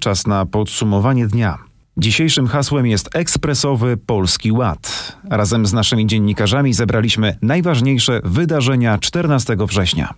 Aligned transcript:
Czas 0.00 0.26
na 0.26 0.46
podsumowanie 0.46 1.26
dnia. 1.26 1.58
Dzisiejszym 1.96 2.46
hasłem 2.46 2.86
jest 2.86 3.16
ekspresowy 3.16 3.96
Polski 3.96 4.52
Ład. 4.52 5.16
Razem 5.30 5.66
z 5.66 5.72
naszymi 5.72 6.06
dziennikarzami 6.06 6.74
zebraliśmy 6.74 7.38
najważniejsze 7.42 8.20
wydarzenia 8.24 8.98
14 8.98 9.56
września. 9.60 10.14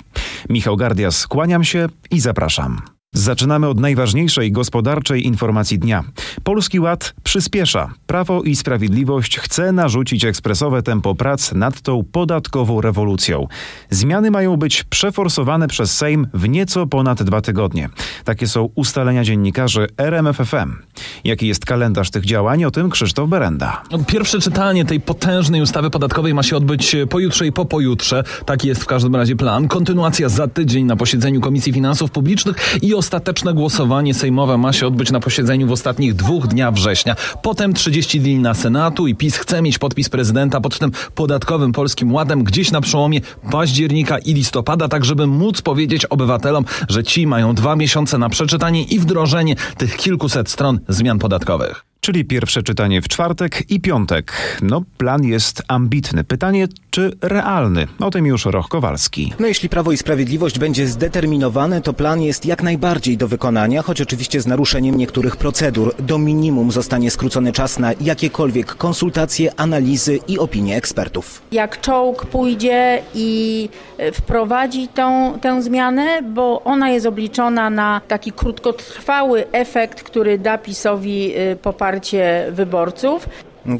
Michał 0.48 0.76
Gardias, 0.76 1.26
kłaniam 1.26 1.64
się 1.64 1.86
i 2.10 2.20
zapraszam. 2.20 2.80
Zaczynamy 3.14 3.68
od 3.68 3.80
najważniejszej 3.80 4.52
gospodarczej 4.52 5.26
informacji 5.26 5.78
dnia. 5.78 6.04
Polski 6.44 6.80
Ład 6.80 7.14
przyspiesza. 7.22 7.90
Prawo 8.06 8.42
i 8.42 8.56
Sprawiedliwość 8.56 9.38
chce 9.38 9.72
narzucić 9.72 10.24
ekspresowe 10.24 10.82
tempo 10.82 11.14
prac 11.14 11.52
nad 11.52 11.80
tą 11.80 12.04
podatkową 12.12 12.80
rewolucją. 12.80 13.46
Zmiany 13.90 14.30
mają 14.30 14.56
być 14.56 14.84
przeforsowane 14.84 15.68
przez 15.68 15.96
Sejm 15.96 16.26
w 16.34 16.48
nieco 16.48 16.86
ponad 16.86 17.22
dwa 17.22 17.40
tygodnie. 17.40 17.88
Takie 18.24 18.48
są 18.48 18.68
ustalenia 18.74 19.24
dziennikarzy 19.24 19.86
RMFFM. 19.98 20.76
Jaki 21.24 21.46
jest 21.46 21.64
kalendarz 21.64 22.10
tych 22.10 22.24
działań? 22.24 22.64
O 22.64 22.70
tym 22.70 22.90
Krzysztof 22.90 23.30
Berenda. 23.30 23.82
Pierwsze 24.06 24.40
czytanie 24.40 24.84
tej 24.84 25.00
potężnej 25.00 25.62
ustawy 25.62 25.90
podatkowej 25.90 26.34
ma 26.34 26.42
się 26.42 26.56
odbyć 26.56 26.96
pojutrze 27.08 27.46
i 27.46 27.52
po 27.52 27.64
pojutrze. 27.64 28.24
Taki 28.46 28.68
jest 28.68 28.82
w 28.82 28.86
każdym 28.86 29.16
razie 29.16 29.36
plan. 29.36 29.68
Kontynuacja 29.68 30.28
za 30.28 30.48
tydzień 30.48 30.86
na 30.86 30.96
posiedzeniu 30.96 31.40
Komisji 31.40 31.72
Finansów 31.72 32.10
Publicznych 32.10 32.78
i 32.82 32.99
ostateczne 33.00 33.54
głosowanie 33.54 34.14
sejmowe 34.14 34.58
ma 34.58 34.72
się 34.72 34.86
odbyć 34.86 35.10
na 35.10 35.20
posiedzeniu 35.20 35.66
w 35.66 35.72
ostatnich 35.72 36.14
dwóch 36.14 36.46
dniach 36.46 36.74
września. 36.74 37.16
Potem 37.42 37.74
30 37.74 38.20
dni 38.20 38.38
na 38.38 38.54
Senatu 38.54 39.06
i 39.06 39.14
PiS 39.14 39.36
chce 39.36 39.62
mieć 39.62 39.78
podpis 39.78 40.08
prezydenta 40.08 40.60
pod 40.60 40.78
tym 40.78 40.90
podatkowym 41.14 41.72
polskim 41.72 42.12
ładem 42.12 42.44
gdzieś 42.44 42.70
na 42.70 42.80
przełomie 42.80 43.20
października 43.50 44.18
i 44.18 44.34
listopada, 44.34 44.88
tak 44.88 45.04
żeby 45.04 45.26
móc 45.26 45.62
powiedzieć 45.62 46.04
obywatelom, 46.04 46.64
że 46.88 47.04
ci 47.04 47.26
mają 47.26 47.54
dwa 47.54 47.76
miesiące 47.76 48.18
na 48.18 48.28
przeczytanie 48.28 48.82
i 48.82 48.98
wdrożenie 48.98 49.56
tych 49.78 49.96
kilkuset 49.96 50.50
stron 50.50 50.80
zmian 50.88 51.18
podatkowych. 51.18 51.89
Czyli 52.00 52.24
pierwsze 52.24 52.62
czytanie 52.62 53.02
w 53.02 53.08
czwartek 53.08 53.70
i 53.70 53.80
piątek. 53.80 54.32
No, 54.62 54.82
plan 54.98 55.24
jest 55.24 55.62
ambitny. 55.68 56.24
Pytanie, 56.24 56.68
czy 56.90 57.12
realny? 57.22 57.86
O 57.98 58.10
tym 58.10 58.26
już 58.26 58.44
Roch 58.44 58.68
Kowalski. 58.68 59.32
No 59.40 59.46
jeśli 59.46 59.68
Prawo 59.68 59.92
i 59.92 59.96
Sprawiedliwość 59.96 60.58
będzie 60.58 60.86
zdeterminowane, 60.86 61.80
to 61.80 61.92
plan 61.92 62.22
jest 62.22 62.46
jak 62.46 62.62
najbardziej 62.62 63.16
do 63.16 63.28
wykonania, 63.28 63.82
choć 63.82 64.00
oczywiście 64.00 64.40
z 64.40 64.46
naruszeniem 64.46 64.96
niektórych 64.96 65.36
procedur. 65.36 65.94
Do 65.98 66.18
minimum 66.18 66.72
zostanie 66.72 67.10
skrócony 67.10 67.52
czas 67.52 67.78
na 67.78 67.92
jakiekolwiek 68.00 68.74
konsultacje, 68.74 69.60
analizy 69.60 70.18
i 70.28 70.38
opinie 70.38 70.76
ekspertów. 70.76 71.42
Jak 71.52 71.80
czołg 71.80 72.26
pójdzie 72.26 73.02
i 73.14 73.68
e, 73.98 74.12
wprowadzi 74.12 74.88
tą, 74.88 75.38
tę 75.40 75.62
zmianę, 75.62 76.22
bo 76.22 76.62
ona 76.64 76.90
jest 76.90 77.06
obliczona 77.06 77.70
na 77.70 78.00
taki 78.08 78.32
krótkotrwały 78.32 79.52
efekt, 79.52 80.02
który 80.02 80.38
da 80.38 80.58
PiSowi 80.58 81.32
e, 81.36 81.56
poparcie 81.90 82.46
wyborców. 82.52 83.28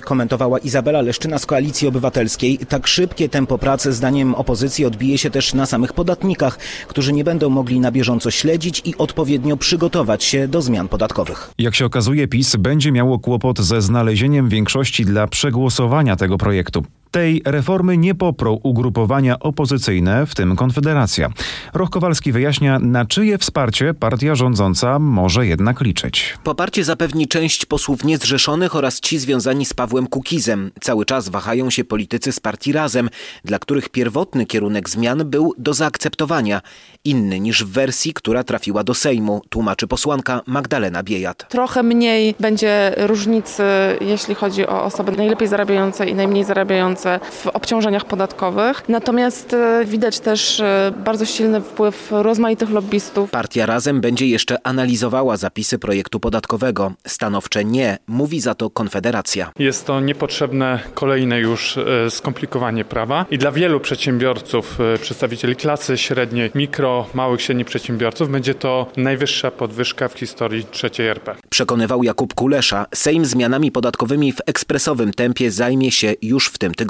Komentowała 0.05 0.58
Izabela 0.58 1.00
Leszczyna 1.00 1.39
z 1.39 1.47
Koalicji 1.47 1.89
Obywatelskiej. 1.89 2.58
Tak 2.58 2.86
szybkie 2.86 3.28
tempo 3.28 3.58
pracy 3.58 3.93
zdaniem 3.93 4.34
opozycji 4.34 4.84
odbije 4.84 5.19
się 5.19 5.31
też 5.31 5.54
na 5.54 5.66
samych 5.66 5.93
podatnikach, 5.93 6.59
którzy 6.88 7.12
nie 7.12 7.25
będą 7.25 7.50
mogli 7.50 7.81
na 7.81 7.93
bieżąco 7.93 8.31
śledzić 8.31 8.82
i 8.84 8.97
odpowiednio 8.97 9.56
przygotować 9.56 10.25
się 10.25 10.49
do 10.49 10.62
zmian 10.62 10.88
podatkowych. 10.88 11.50
Jak 11.59 11.75
się 11.75 11.87
okazuje, 11.87 12.28
PiS 12.28 12.56
będzie 12.56 12.93
miało 12.93 13.19
kłopot 13.19 13.59
ze 13.59 13.82
znalezieniem 13.82 14.49
większości 14.49 15.04
dla 15.04 15.26
przegłosowania 15.26 16.16
tego 16.16 16.38
projektu. 16.38 16.84
Tej 17.10 17.43
reformy 17.44 17.97
nie 17.97 18.15
poprą 18.15 18.60
ugrupowania 18.62 19.38
opozycyjne, 19.38 20.26
w 20.26 20.34
tym 20.34 20.56
Konfederacja. 20.56 21.28
Roch 21.75 21.91
Kowalski 21.91 22.32
wyjaśnia, 22.32 22.78
na 22.78 23.04
czyje 23.04 23.38
wsparcie 23.38 23.94
partia 23.94 24.34
rządząca 24.34 24.98
może 24.98 25.47
jednak 25.47 25.81
liczyć. 25.81 26.38
Poparcie 26.44 26.84
zapewni 26.84 27.28
część 27.28 27.66
posłów 27.66 28.04
niezrzeszonych 28.04 28.76
oraz 28.76 29.00
ci 29.00 29.19
związani 29.19 29.65
z 29.65 29.75
Pawłem 29.75 30.06
Kukizem. 30.06 30.70
Cały 30.81 31.04
czas 31.04 31.28
wahają 31.28 31.70
się 31.70 31.84
politycy 31.84 32.32
z 32.32 32.41
partii 32.41 32.72
Razem, 32.72 33.10
dla 33.44 33.59
których 33.59 33.88
pierwotny 33.88 34.47
kierunek 34.47 34.91
zmian 34.91 35.31
był 35.31 35.54
do 35.59 35.75
zaakceptowania, 35.75 36.60
inny 37.04 37.41
niż 37.41 37.65
w 37.65 37.72
wersji, 37.72 38.12
która 38.12 38.44
trafiła 38.44 38.84
do 38.84 38.94
Sejmu, 38.94 39.43
tłumaczy 39.49 39.87
posłanka 39.87 40.41
Magdalena 40.47 41.03
Biejat. 41.03 41.49
Trochę 41.49 41.82
mniej 41.82 42.34
będzie 42.41 42.94
różnicy, 42.97 43.62
jeśli 44.00 44.34
chodzi 44.34 44.66
o 44.66 44.84
osoby 44.84 45.12
najlepiej 45.12 45.49
zarabiające 45.49 46.06
i 46.06 46.15
najmniej 46.15 46.44
zarabiające 46.44 47.00
w 47.31 47.47
obciążeniach 47.47 48.05
podatkowych. 48.05 48.88
Natomiast 48.88 49.55
e, 49.55 49.84
widać 49.84 50.21
też 50.21 50.61
e, 50.61 50.93
bardzo 51.05 51.27
silny 51.27 51.61
wpływ 51.61 52.09
rozmaitych 52.11 52.71
lobbystów. 52.71 53.31
Partia 53.31 53.66
Razem 53.66 54.00
będzie 54.00 54.27
jeszcze 54.27 54.66
analizowała 54.66 55.37
zapisy 55.37 55.78
projektu 55.78 56.21
podatkowego. 56.21 56.93
Stanowcze 57.06 57.65
nie, 57.65 57.99
mówi 58.06 58.41
za 58.41 58.55
to 58.55 58.71
Konfederacja. 58.71 59.53
Jest 59.59 59.87
to 59.87 60.00
niepotrzebne 60.00 60.81
kolejne 60.94 61.41
już 61.41 61.78
e, 61.78 62.11
skomplikowanie 62.11 62.84
prawa 62.84 63.27
i 63.31 63.38
dla 63.38 63.53
wielu 63.53 63.81
przedsiębiorców, 63.81 64.78
przedstawicieli 65.03 65.56
klasy 65.56 65.99
średniej, 65.99 66.50
mikro, 66.55 67.06
małych, 67.15 67.43
średnich 67.43 67.67
przedsiębiorców 67.67 68.31
będzie 68.31 68.55
to 68.55 68.87
najwyższa 68.97 69.50
podwyżka 69.50 70.09
w 70.09 70.12
historii 70.12 70.65
trzeciej 70.71 71.09
RP. 71.09 71.34
Przekonywał 71.50 72.03
Jakub 72.03 72.34
Kulesza, 72.34 72.87
Sejm 72.94 73.25
zmianami 73.25 73.72
podatkowymi 73.72 74.32
w 74.32 74.41
ekspresowym 74.47 75.12
tempie 75.12 75.50
zajmie 75.50 75.91
się 75.91 76.15
już 76.22 76.47
w 76.49 76.59
tym 76.59 76.75
tygodniu. 76.75 76.89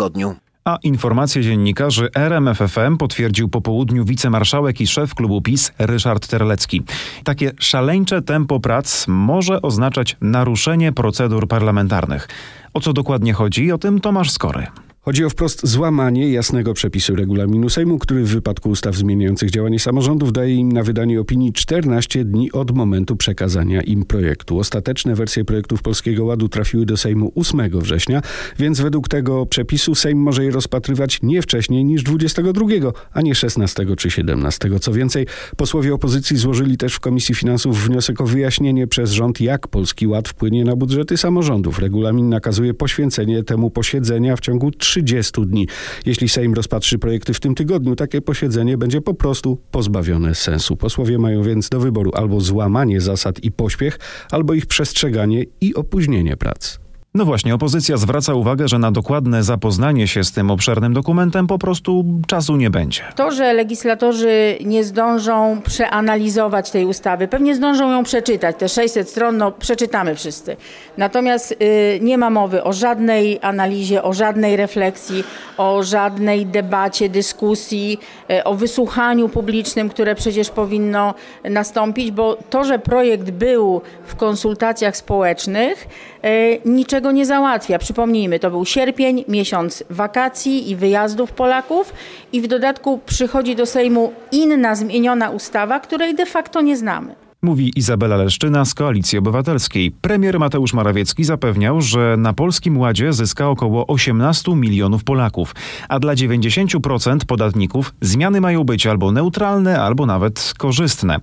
A 0.65 0.79
informacje 0.83 1.43
dziennikarzy 1.43 2.09
RMFFM 2.15 2.97
potwierdził 2.97 3.49
po 3.49 3.61
południu 3.61 4.05
wicemarszałek 4.05 4.81
i 4.81 4.87
szef 4.87 5.15
klubu 5.15 5.43
PiS 5.43 5.73
Ryszard 5.79 6.29
Terlecki. 6.29 6.83
Takie 7.25 7.53
szaleńcze 7.59 8.23
tempo 8.23 8.61
prac 8.61 9.05
może 9.09 9.63
oznaczać 9.63 10.17
naruszenie 10.21 10.93
procedur 10.93 11.49
parlamentarnych. 11.49 12.29
O 12.75 12.81
co 12.81 12.93
dokładnie 12.93 13.33
chodzi? 13.33 13.73
O 13.73 13.79
tym 13.79 14.01
Tomasz 14.01 14.31
Skory. 14.31 14.67
Chodzi 15.03 15.25
o 15.25 15.31
wprost 15.31 15.67
złamanie 15.67 16.33
jasnego 16.33 16.75
przepisu 16.75 17.17
regulaminu 17.17 17.69
Sejmu, 17.69 17.99
który 17.99 18.25
w 18.25 18.29
wypadku 18.29 18.71
ustaw 18.71 18.97
zmieniających 18.97 19.51
działanie 19.51 19.79
samorządów 19.79 20.33
daje 20.33 20.55
im 20.55 20.73
na 20.73 20.83
wydanie 20.83 21.21
opinii 21.21 21.53
14 21.53 22.25
dni 22.25 22.53
od 22.53 22.71
momentu 22.71 23.17
przekazania 23.17 23.83
im 23.83 24.05
projektu. 24.05 24.59
Ostateczne 24.59 25.15
wersje 25.15 25.45
projektów 25.45 25.83
Polskiego 25.83 26.25
Ładu 26.25 26.49
trafiły 26.49 26.87
do 26.87 26.97
Sejmu 26.97 27.33
8 27.35 27.71
września, 27.81 28.23
więc 28.59 28.81
według 28.81 29.09
tego 29.09 29.47
przepisu 29.47 29.95
Sejm 29.95 30.19
może 30.19 30.45
je 30.45 30.51
rozpatrywać 30.51 31.19
nie 31.23 31.43
wcześniej 31.43 31.85
niż 31.85 32.03
22, 32.03 32.67
a 33.13 33.23
nie 33.23 33.35
16 33.35 33.87
czy 33.97 34.11
17. 34.11 34.71
Co 34.81 34.93
więcej, 34.93 35.27
posłowie 35.57 35.95
opozycji 35.95 36.37
złożyli 36.37 36.77
też 36.77 36.95
w 36.95 37.01
Komisji 37.01 37.35
Finansów 37.35 37.85
wniosek 37.85 38.21
o 38.21 38.27
wyjaśnienie 38.27 38.87
przez 38.87 39.11
rząd, 39.11 39.41
jak 39.41 39.69
Polski 39.69 40.07
Ład 40.07 40.29
wpłynie 40.29 40.65
na 40.65 40.77
budżety 40.77 41.17
samorządów. 41.17 41.79
Regulamin 41.79 42.29
nakazuje 42.29 42.75
poświęcenie 42.75 43.43
temu 43.43 43.71
posiedzenia 43.71 44.37
w 44.37 44.41
ciągu 44.41 44.71
30 44.91 45.47
dni. 45.47 45.69
Jeśli 46.07 46.29
Sejm 46.29 46.55
rozpatrzy 46.55 46.99
projekty 46.99 47.35
w 47.35 47.41
tym 47.41 47.55
tygodniu, 47.55 47.97
takie 47.97 48.21
posiedzenie 48.21 48.79
będzie 48.79 49.01
po 49.01 49.15
prostu 49.15 49.59
pozbawione 49.71 50.35
sensu. 50.35 50.77
Posłowie 50.77 51.19
mają 51.19 51.43
więc 51.43 51.69
do 51.69 51.81
wyboru 51.81 52.11
albo 52.15 52.41
złamanie 52.41 53.01
zasad 53.01 53.45
i 53.45 53.53
pośpiech, 53.53 53.99
albo 54.31 54.55
ich 54.55 54.67
przestrzeganie 54.67 55.45
i 55.61 55.75
opóźnienie 55.75 56.37
prac. 56.37 56.90
No 57.15 57.25
właśnie, 57.25 57.55
opozycja 57.55 57.97
zwraca 57.97 58.35
uwagę, 58.35 58.69
że 58.69 58.79
na 58.79 58.91
dokładne 58.91 59.43
zapoznanie 59.43 60.09
się 60.09 60.25
z 60.25 60.33
tym 60.33 60.51
obszernym 60.51 60.93
dokumentem 60.93 61.47
po 61.47 61.59
prostu 61.59 62.05
czasu 62.27 62.57
nie 62.57 62.71
będzie. 62.71 63.03
To, 63.17 63.31
że 63.31 63.53
legislatorzy 63.53 64.59
nie 64.65 64.85
zdążą 64.85 65.61
przeanalizować 65.65 66.71
tej 66.71 66.85
ustawy, 66.85 67.29
pewnie 67.29 67.55
zdążą 67.55 67.91
ją 67.91 68.03
przeczytać. 68.05 68.57
Te 68.59 68.69
600 68.69 69.11
stron, 69.11 69.37
no 69.37 69.53
przeczytamy 69.53 70.15
wszyscy. 70.15 70.57
Natomiast 70.97 71.53
y, 71.53 71.99
nie 72.03 72.19
ma 72.19 72.31
mowy 72.31 72.65
o 72.65 72.73
żadnej 72.73 73.39
analizie, 73.43 74.03
o 74.03 74.13
żadnej 74.13 74.57
refleksji, 74.57 75.25
o 75.57 75.83
żadnej 75.83 76.47
debacie, 76.47 77.09
dyskusji, 77.09 77.99
y, 78.31 78.45
o 78.45 78.55
wysłuchaniu 78.55 79.29
publicznym, 79.29 79.89
które 79.89 80.15
przecież 80.15 80.51
powinno 80.51 81.15
nastąpić, 81.45 82.11
bo 82.11 82.37
to, 82.51 82.65
że 82.65 82.79
projekt 82.79 83.31
był 83.31 83.81
w 84.07 84.17
konsultacjach 84.17 84.97
społecznych, 84.97 85.89
y, 86.25 86.61
niczego 86.65 87.00
niczego 87.01 87.13
nie 87.13 87.27
załatwia. 87.27 87.79
Przypomnijmy, 87.79 88.39
to 88.39 88.51
był 88.51 88.65
sierpień, 88.65 89.25
miesiąc 89.29 89.85
wakacji 89.91 90.71
i 90.71 90.77
wyjazdów 90.77 91.33
Polaków 91.33 91.93
i 92.33 92.41
w 92.41 92.47
dodatku 92.47 93.01
przychodzi 93.07 93.57
do 93.57 93.67
Sejmu 93.67 94.13
inna 94.33 94.75
zmieniona 94.75 95.31
ustawa, 95.31 95.81
której 95.81 96.15
de 96.15 96.27
facto 96.27 96.61
nie 96.61 96.77
znamy. 96.77 97.30
Mówi 97.43 97.73
Izabela 97.77 98.17
Leszczyna 98.17 98.65
z 98.65 98.75
Koalicji 98.75 99.19
Obywatelskiej. 99.19 99.91
Premier 99.91 100.39
Mateusz 100.39 100.73
Morawiecki 100.73 101.25
zapewniał, 101.25 101.81
że 101.81 102.17
na 102.19 102.33
Polskim 102.33 102.79
Ładzie 102.79 103.13
zyska 103.13 103.49
około 103.49 103.87
18 103.87 104.55
milionów 104.55 105.05
Polaków, 105.05 105.55
a 105.89 105.99
dla 105.99 106.15
90% 106.15 107.25
podatników 107.25 107.95
zmiany 108.01 108.41
mają 108.41 108.65
być 108.65 108.87
albo 108.87 109.13
neutralne, 109.13 109.81
albo 109.81 110.07
nawet 110.07 110.55
korzystne. 110.59 111.17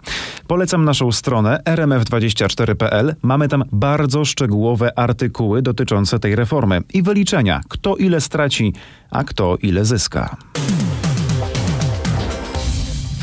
Polecam 0.48 0.86
naszą 0.86 1.12
stronę 1.12 1.62
rmf24.pl. 1.66 3.16
Mamy 3.22 3.48
tam 3.48 3.64
bardzo 3.72 4.25
szczegółowe 4.25 5.00
artykuły 5.00 5.62
dotyczące 5.62 6.19
tej 6.19 6.36
reformy 6.36 6.81
i 6.94 7.02
wyliczenia, 7.02 7.62
kto 7.69 7.96
ile 7.96 8.22
straci, 8.22 8.74
a 9.12 9.24
kto 9.24 9.58
ile 9.62 9.86
zyska. 9.86 10.38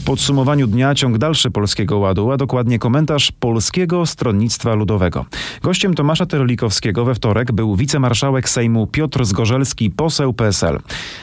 W 0.04 0.06
podsumowaniu 0.06 0.66
dnia 0.66 0.94
ciąg 0.94 1.18
dalszy 1.18 1.50
Polskiego 1.50 1.98
Ładu, 1.98 2.32
a 2.32 2.36
dokładnie 2.36 2.78
komentarz 2.78 3.32
Polskiego 3.32 4.06
Stronnictwa 4.06 4.74
Ludowego. 4.74 5.26
Gościem 5.62 5.94
Tomasza 5.94 6.26
Terlikowskiego 6.26 7.04
we 7.04 7.14
wtorek 7.14 7.52
był 7.52 7.76
wicemarszałek 7.76 8.48
Sejmu 8.48 8.86
Piotr 8.86 9.24
Zgorzelski, 9.24 9.90
poseł 9.90 10.32
PSL. 10.32 10.80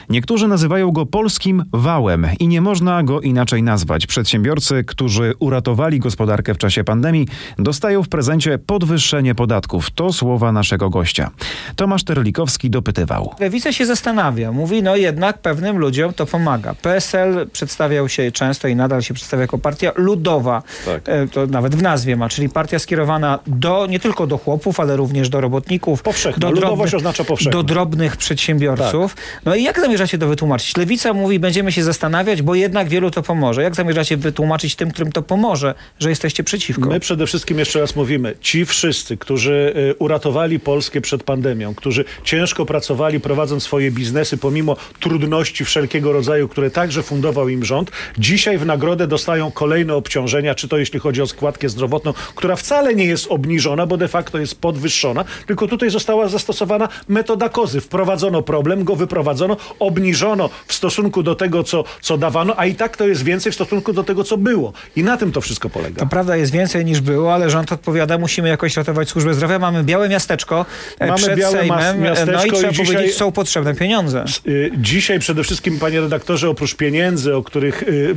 Niektórzy 0.08 0.48
nazywają 0.48 0.90
go 0.90 1.06
polskim 1.06 1.64
wałem 1.72 2.26
i 2.38 2.48
nie 2.48 2.60
można 2.60 3.02
go 3.02 3.20
inaczej 3.20 3.62
nazwać. 3.62 4.06
Przedsiębiorcy, 4.06 4.84
którzy 4.84 5.34
uratowali 5.38 5.98
gospodarkę 5.98 6.54
w 6.54 6.58
czasie 6.58 6.84
pandemii, 6.84 7.28
dostają 7.58 8.02
w 8.02 8.08
prezencie 8.08 8.58
podwyższenie 8.58 9.34
podatków. 9.34 9.90
To 9.90 10.12
słowa 10.12 10.52
naszego 10.52 10.90
gościa. 10.90 11.30
Tomasz 11.76 12.04
Terlikowski 12.04 12.70
dopytywał. 12.70 13.34
Lewica 13.40 13.72
się 13.72 13.86
zastanawia. 13.86 14.52
Mówi, 14.52 14.82
no 14.82 14.96
jednak 14.96 15.38
pewnym 15.38 15.78
ludziom 15.78 16.12
to 16.12 16.26
pomaga. 16.26 16.74
PSL 16.74 17.50
przedstawiał 17.52 18.08
się 18.08 18.32
często 18.32 18.71
i 18.72 18.76
nadal 18.76 19.02
się 19.02 19.14
przedstawia 19.14 19.40
jako 19.40 19.58
partia 19.58 19.92
ludowa. 19.96 20.62
Tak. 20.84 21.02
E, 21.08 21.26
To 21.26 21.46
nawet 21.46 21.76
w 21.76 21.82
nazwie 21.82 22.16
ma, 22.16 22.28
czyli 22.28 22.48
partia 22.48 22.78
skierowana 22.78 23.38
do, 23.46 23.86
nie 23.86 24.00
tylko 24.00 24.26
do 24.26 24.38
chłopów, 24.38 24.80
ale 24.80 24.96
również 24.96 25.28
do 25.28 25.40
robotników. 25.40 26.02
Powszechna. 26.02 26.40
Do 26.40 26.50
Ludowość 26.50 26.70
drobnych, 26.70 26.94
oznacza 26.94 27.24
powszechną. 27.24 27.52
do 27.52 27.62
drobnych 27.62 28.16
przedsiębiorców. 28.16 29.14
Tak. 29.14 29.24
No 29.44 29.54
i 29.54 29.62
jak 29.62 29.80
zamierzacie 29.80 30.18
to 30.18 30.26
wytłumaczyć? 30.28 30.76
Lewica 30.76 31.12
mówi, 31.12 31.38
będziemy 31.38 31.72
się 31.72 31.82
zastanawiać, 31.82 32.42
bo 32.42 32.54
jednak 32.54 32.88
wielu 32.88 33.10
to 33.10 33.22
pomoże. 33.22 33.62
Jak 33.62 33.74
zamierzacie 33.74 34.16
wytłumaczyć 34.16 34.76
tym, 34.76 34.90
którym 34.90 35.12
to 35.12 35.22
pomoże, 35.22 35.74
że 36.00 36.08
jesteście 36.10 36.44
przeciwko? 36.44 36.88
My 36.88 37.00
przede 37.00 37.26
wszystkim 37.26 37.58
jeszcze 37.58 37.80
raz 37.80 37.96
mówimy, 37.96 38.34
ci 38.40 38.64
wszyscy, 38.66 39.16
którzy 39.16 39.72
y, 39.90 39.94
uratowali 39.98 40.60
Polskę 40.60 41.00
przed 41.00 41.22
pandemią, 41.22 41.74
którzy 41.74 42.04
ciężko 42.24 42.66
pracowali, 42.66 43.20
prowadząc 43.20 43.62
swoje 43.62 43.90
biznesy, 43.90 44.36
pomimo 44.36 44.76
trudności 45.00 45.64
wszelkiego 45.64 46.12
rodzaju, 46.12 46.48
które 46.48 46.70
także 46.70 47.02
fundował 47.02 47.48
im 47.48 47.64
rząd, 47.64 47.90
dzisiaj 48.18 48.58
w 48.62 48.66
nagrodę 48.66 49.06
dostają 49.06 49.50
kolejne 49.50 49.94
obciążenia, 49.94 50.54
czy 50.54 50.68
to 50.68 50.78
jeśli 50.78 51.00
chodzi 51.00 51.22
o 51.22 51.26
składkę 51.26 51.68
zdrowotną, 51.68 52.12
która 52.34 52.56
wcale 52.56 52.94
nie 52.94 53.04
jest 53.04 53.26
obniżona, 53.30 53.86
bo 53.86 53.96
de 53.96 54.08
facto 54.08 54.38
jest 54.38 54.60
podwyższona, 54.60 55.24
tylko 55.46 55.66
tutaj 55.68 55.90
została 55.90 56.28
zastosowana 56.28 56.88
metoda 57.08 57.48
kozy. 57.48 57.80
Wprowadzono 57.80 58.42
problem, 58.42 58.84
go 58.84 58.96
wyprowadzono, 58.96 59.56
obniżono 59.78 60.50
w 60.66 60.74
stosunku 60.74 61.22
do 61.22 61.34
tego, 61.34 61.64
co, 61.64 61.84
co 62.00 62.18
dawano, 62.18 62.54
a 62.56 62.66
i 62.66 62.74
tak 62.74 62.96
to 62.96 63.06
jest 63.06 63.22
więcej 63.24 63.52
w 63.52 63.54
stosunku 63.54 63.92
do 63.92 64.04
tego, 64.04 64.24
co 64.24 64.36
było. 64.36 64.72
I 64.96 65.02
na 65.02 65.16
tym 65.16 65.32
to 65.32 65.40
wszystko 65.40 65.70
polega. 65.70 66.00
To 66.00 66.06
prawda 66.06 66.36
jest 66.36 66.52
więcej 66.52 66.84
niż 66.84 67.00
było, 67.00 67.34
ale 67.34 67.50
rząd 67.50 67.72
odpowiada, 67.72 68.18
musimy 68.18 68.48
jakoś 68.48 68.76
ratować 68.76 69.08
służbę 69.08 69.34
zdrowia. 69.34 69.58
Mamy 69.58 69.84
białe 69.84 70.08
miasteczko 70.08 70.66
e, 70.98 71.06
Mamy 71.06 71.18
przed 71.18 71.38
białe 71.38 71.58
Sejmem, 71.58 72.00
miasteczko 72.00 72.32
no 72.32 72.44
i 72.44 72.48
i 72.48 72.52
trzeba 72.52 72.72
dzisiaj- 72.72 72.86
powiedzieć, 72.86 73.16
są 73.16 73.32
potrzebne 73.32 73.74
pieniądze. 73.74 74.24
Y, 74.46 74.70
Dzisiaj 74.76 75.18
przede 75.18 75.44
wszystkim, 75.44 75.78
panie 75.78 76.00
redaktorze, 76.00 76.50
oprócz 76.50 76.74
pieniędzy, 76.74 77.36
o 77.36 77.42
których 77.42 77.82
y, 77.82 78.14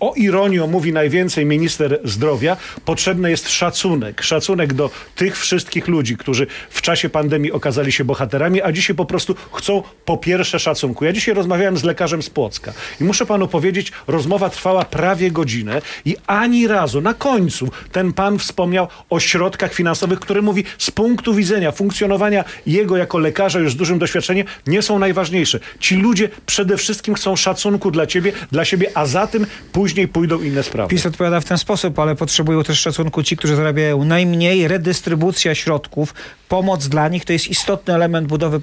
o 0.00 0.14
ironią 0.16 0.66
mówi 0.66 0.92
najwięcej 0.92 1.46
minister 1.46 2.00
zdrowia, 2.04 2.56
potrzebny 2.84 3.30
jest 3.30 3.48
szacunek. 3.48 4.22
Szacunek 4.22 4.72
do 4.72 4.90
tych 5.16 5.38
wszystkich 5.38 5.88
ludzi, 5.88 6.16
którzy 6.16 6.46
w 6.70 6.82
czasie 6.82 7.08
pandemii 7.08 7.52
okazali 7.52 7.92
się 7.92 8.04
bohaterami, 8.04 8.62
a 8.62 8.72
dzisiaj 8.72 8.96
po 8.96 9.04
prostu 9.04 9.34
chcą 9.52 9.82
po 10.04 10.16
pierwsze 10.16 10.58
szacunku. 10.58 11.04
Ja 11.04 11.12
dzisiaj 11.12 11.34
rozmawiałem 11.34 11.76
z 11.76 11.84
lekarzem 11.84 12.22
z 12.22 12.30
Płocka 12.30 12.72
i 13.00 13.04
muszę 13.04 13.26
panu 13.26 13.48
powiedzieć, 13.48 13.92
rozmowa 14.06 14.50
trwała 14.50 14.84
prawie 14.84 15.30
godzinę 15.30 15.82
i 16.04 16.16
ani 16.26 16.68
razu 16.68 17.00
na 17.00 17.14
końcu 17.14 17.68
ten 17.92 18.12
pan 18.12 18.38
wspomniał 18.38 18.88
o 19.10 19.20
środkach 19.20 19.74
finansowych, 19.74 20.20
które 20.20 20.42
mówi 20.42 20.64
z 20.78 20.90
punktu 20.90 21.34
widzenia 21.34 21.72
funkcjonowania 21.72 22.44
jego 22.66 22.96
jako 22.96 23.18
lekarza 23.18 23.58
już 23.58 23.72
z 23.72 23.76
dużym 23.76 23.98
doświadczeniem 23.98 24.46
nie 24.66 24.82
są 24.82 24.98
najważniejsze. 24.98 25.60
Ci 25.80 25.96
ludzie 25.96 26.28
przede 26.46 26.76
wszystkim 26.76 27.14
chcą 27.14 27.36
szacunku 27.36 27.90
dla 27.90 28.06
ciebie, 28.06 28.32
dla 28.52 28.64
siebie, 28.64 28.90
a 28.94 29.06
za 29.06 29.26
tym 29.26 29.46
później 29.90 30.08
pójdą 30.08 30.42
inne 30.42 30.62
sprawy. 30.62 30.90
PiS 30.90 31.06
odpowiada 31.06 31.40
w 31.40 31.44
ten 31.44 31.58
sposób, 31.58 31.98
ale 31.98 32.16
potrzebują 32.16 32.62
też 32.62 32.80
szacunku 32.80 33.22
ci, 33.22 33.36
którzy 33.36 33.56
zarabiają 33.56 34.04
najmniej. 34.04 34.68
Redystrybucja 34.68 35.54
środków, 35.54 36.14
pomoc 36.50 36.88
dla 36.88 37.08
nich 37.08 37.24
to 37.24 37.32
jest 37.32 37.48
istotny 37.48 37.94
element 37.94 38.28
budowy 38.28 38.60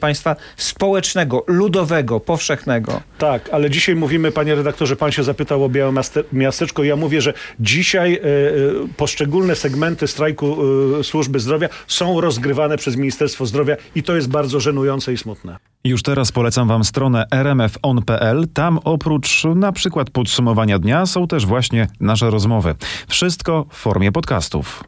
państwa 0.00 0.36
społecznego, 0.56 1.44
ludowego, 1.46 2.20
powszechnego. 2.20 3.00
Tak, 3.18 3.48
ale 3.52 3.70
dzisiaj 3.70 3.94
mówimy, 3.96 4.32
panie 4.32 4.54
redaktorze, 4.54 4.96
pan 4.96 5.12
się 5.12 5.22
zapytał 5.22 5.64
o 5.64 5.68
Białe 5.68 5.92
Miaste- 5.92 6.24
Miasteczko. 6.32 6.84
Ja 6.84 6.96
mówię, 6.96 7.20
że 7.20 7.34
dzisiaj 7.60 8.14
e, 8.14 8.18
e, 8.18 8.22
poszczególne 8.96 9.56
segmenty 9.56 10.06
strajku 10.06 10.56
e, 11.00 11.04
służby 11.04 11.40
zdrowia 11.40 11.68
są 11.86 12.20
rozgrywane 12.20 12.76
przez 12.76 12.96
Ministerstwo 12.96 13.46
Zdrowia 13.46 13.76
i 13.94 14.02
to 14.02 14.16
jest 14.16 14.28
bardzo 14.28 14.60
żenujące 14.60 15.12
i 15.12 15.16
smutne. 15.16 15.56
Już 15.84 16.02
teraz 16.02 16.32
polecam 16.32 16.68
Wam 16.68 16.84
stronę 16.84 17.26
rmfon.pl. 17.30 18.48
Tam 18.54 18.78
oprócz 18.84 19.44
na 19.54 19.72
przykład 19.72 20.10
podsumowania 20.10 20.78
dnia 20.78 21.06
są 21.06 21.26
też 21.26 21.46
właśnie 21.46 21.88
nasze 22.00 22.30
rozmowy. 22.30 22.74
Wszystko 23.08 23.66
w 23.70 23.76
formie 23.76 24.12
podcastów. 24.12 24.84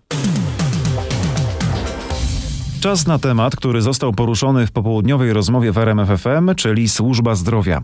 Czas 2.81 3.07
na 3.07 3.19
temat, 3.19 3.57
który 3.57 3.83
został 3.83 4.13
poruszony 4.13 4.67
w 4.67 4.73
popołudniowej 4.73 5.33
rozmowie 5.33 5.73
w 5.73 5.79
RMFFM, 5.79 6.55
czyli 6.57 6.89
służba 6.89 7.35
zdrowia. 7.35 7.83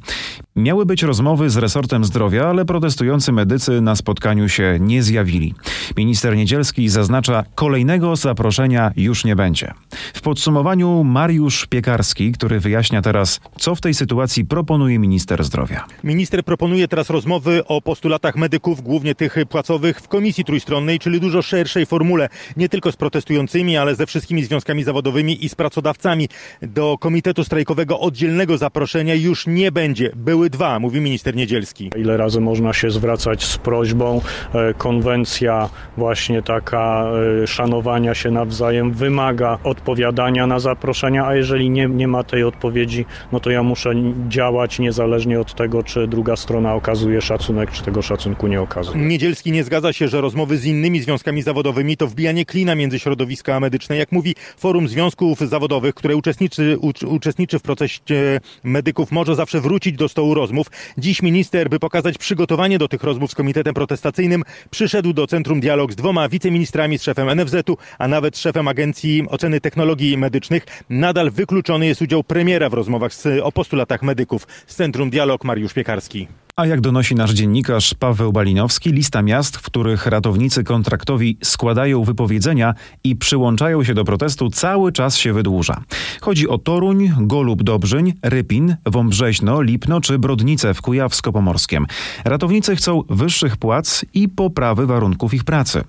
Miały 0.57 0.87
być 0.87 1.03
rozmowy 1.03 1.51
z 1.51 1.57
resortem 1.57 2.05
zdrowia, 2.05 2.47
ale 2.49 2.65
protestujący 2.65 3.33
medycy 3.33 3.81
na 3.81 3.97
spotkaniu 3.97 4.49
się 4.49 4.77
nie 4.81 5.03
zjawili. 5.03 5.55
Minister 5.97 6.37
Niedzielski 6.37 6.89
zaznacza, 6.89 7.45
kolejnego 7.55 8.17
zaproszenia 8.17 8.93
już 8.97 9.25
nie 9.25 9.37
będzie. 9.37 9.73
W 10.15 10.21
podsumowaniu 10.21 11.05
Mariusz 11.05 11.67
Piekarski, 11.67 12.33
który 12.33 12.61
wyjaśnia 12.61 13.03
teraz, 13.03 13.41
co 13.59 13.75
w 13.75 13.81
tej 13.81 13.95
sytuacji 13.95 14.45
proponuje 14.45 14.99
minister 14.99 15.45
zdrowia. 15.45 15.85
Minister 16.05 16.45
proponuje 16.45 16.89
teraz 16.89 17.11
rozmowy 17.11 17.65
o 17.67 17.81
postulatach 17.81 18.37
medyków, 18.37 18.83
głównie 18.83 19.15
tych 19.15 19.37
płacowych, 19.49 20.01
w 20.01 20.09
komisji 20.09 20.45
trójstronnej, 20.45 20.99
czyli 20.99 21.21
dużo 21.21 21.43
szerszej 21.43 21.87
formule, 21.87 22.29
nie 22.57 22.69
tylko 22.69 22.93
z 22.93 22.97
protestującymi, 22.97 23.77
ale 23.77 23.95
ze 23.95 24.07
wszystkimi 24.07 24.45
związkami 24.45 24.86
zawodowymi 24.87 25.45
i 25.45 25.49
z 25.49 25.55
pracodawcami. 25.55 26.29
Do 26.63 26.99
komitetu 26.99 27.45
strajkowego 27.45 28.01
oddzielnego 28.01 28.59
zaproszenia 28.59 29.15
już 29.15 29.47
nie 29.47 29.73
będzie. 29.73 30.11
Były 30.15 30.51
dwa, 30.51 30.79
mówi 30.79 31.01
minister 31.01 31.37
Niedzielski. 31.37 31.91
Ile 31.97 32.17
razy 32.17 32.41
można 32.41 32.73
się 32.73 32.91
zwracać 32.91 33.45
z 33.45 33.59
prośbą? 33.59 34.21
E, 34.55 34.75
Konwencja 34.75 35.69
właśnie 35.97 36.43
taka 36.43 37.07
e, 37.43 37.47
szanowania 37.47 38.15
się 38.15 38.31
nawzajem 38.31 38.93
wymaga 38.93 39.59
odpowiadania 39.65 40.47
na 40.47 40.59
zaproszenia, 40.59 41.27
a 41.27 41.35
jeżeli 41.35 41.71
nie, 41.71 41.87
nie 41.87 42.09
ma 42.09 42.25
tej 42.25 42.45
odpowiedzi, 42.45 43.05
no 43.33 43.41
to 43.41 43.51
ja 43.51 43.63
muszę 43.63 43.95
działać 44.29 44.79
niezależnie 44.79 45.41
od 45.41 45.55
tego, 45.55 45.83
czy 45.83 46.09
druga 46.09 46.37
strona 46.37 46.75
okazuje 46.75 47.21
szacunek, 47.21 47.71
czy 47.71 47.83
tego 47.83 48.03
szacunku 48.03 48.47
nie 48.47 48.61
okazuje. 48.61 48.99
Niedzielski 48.99 49.53
nie 49.53 49.65
zgadza 49.65 49.93
się, 49.93 50.09
że 50.09 50.21
rozmowy 50.21 50.59
z 50.59 50.65
innymi 50.65 51.01
związkami 51.01 51.43
zawodowymi 51.43 51.97
to 51.97 52.07
wbijanie 52.07 52.45
klina 52.45 52.75
między 52.75 52.99
środowiska 52.99 53.61
medyczne. 53.61 53.97
Jak 53.97 54.13
mówi 54.13 54.35
Forum 54.57 54.76
Związków 54.85 55.41
Zawodowych, 55.41 55.95
które 55.95 56.17
uczestniczy, 56.17 56.77
ucz, 56.81 57.03
uczestniczy 57.03 57.59
w 57.59 57.63
procesie 57.63 58.41
medyków, 58.65 59.13
może 59.13 59.35
zawsze 59.35 59.61
wrócić 59.61 59.97
do 59.97 60.09
stołu 60.09 60.35
rozmów. 60.35 60.67
Dziś 60.99 61.23
minister, 61.23 61.71
by 61.71 61.79
pokazać 61.79 62.19
przygotowanie 62.19 62.79
do 62.79 62.89
tych 62.89 63.03
rozmów 63.03 63.31
z 63.31 63.35
komitetem 63.35 63.75
protestacyjnym, 63.75 64.43
przyszedł 64.71 65.13
do 65.13 65.27
Centrum 65.27 65.61
Dialog 65.61 65.93
z 65.93 65.97
dwoma 65.97 66.29
wiceministrami, 66.29 66.99
z 66.99 67.03
szefem 67.03 67.41
NFZ-u, 67.41 67.77
a 67.99 68.09
nawet 68.09 68.39
szefem 68.39 68.69
Agencji 68.69 69.23
Oceny 69.29 69.61
Technologii 69.61 70.19
Medycznych. 70.19 70.67
Nadal 70.91 71.31
wykluczony 71.31 71.87
jest 71.87 72.03
udział 72.03 72.25
premiera 72.25 72.71
w 72.71 72.75
rozmowach 72.75 73.15
z, 73.15 73.41
o 73.43 73.53
postulatach 73.53 74.03
medyków. 74.03 74.47
Z 74.67 74.77
Centrum 74.77 75.11
Dialog 75.11 75.45
Mariusz 75.45 75.73
Piekarski. 75.73 76.29
A 76.59 76.67
jak 76.67 76.81
donosi 76.81 77.15
nasz 77.15 77.33
dziennikarz 77.33 77.95
Paweł 77.95 78.33
Balinowski, 78.33 78.93
lista 78.93 79.23
miast, 79.23 79.57
w 79.57 79.63
których 79.63 80.07
ratownicy 80.07 80.65
kontraktowi 80.65 81.39
składają 81.43 82.05
wypowiedzenia 82.05 82.75
i 83.05 83.17
przyłączają 83.17 83.85
się 83.85 83.95
do 83.95 84.05
protestu, 84.05 84.51
cały 84.51 84.93
czas 84.93 85.17
się 85.17 85.33
wydłuża. 85.33 85.83
Chodzi 86.21 86.49
o 86.49 86.59
Toruń, 86.59 87.13
Golub 87.21 87.63
Dobrzyń, 87.63 88.13
Rypin, 88.23 88.77
Wąbrzeźno, 88.87 89.63
Lipno 89.63 90.01
czy 90.01 90.19
Brodnice 90.19 90.75
w 90.75 90.83
Kujawsko-Pomorskiem. 90.83 91.85
Ratownicy 92.25 92.77
chcą 92.77 93.03
wyższych 93.11 93.57
płac 93.57 94.05
i 94.15 94.29
poprawy 94.29 94.87
warunków 94.87 95.35
ich 95.35 95.45
pracy. 95.45 95.85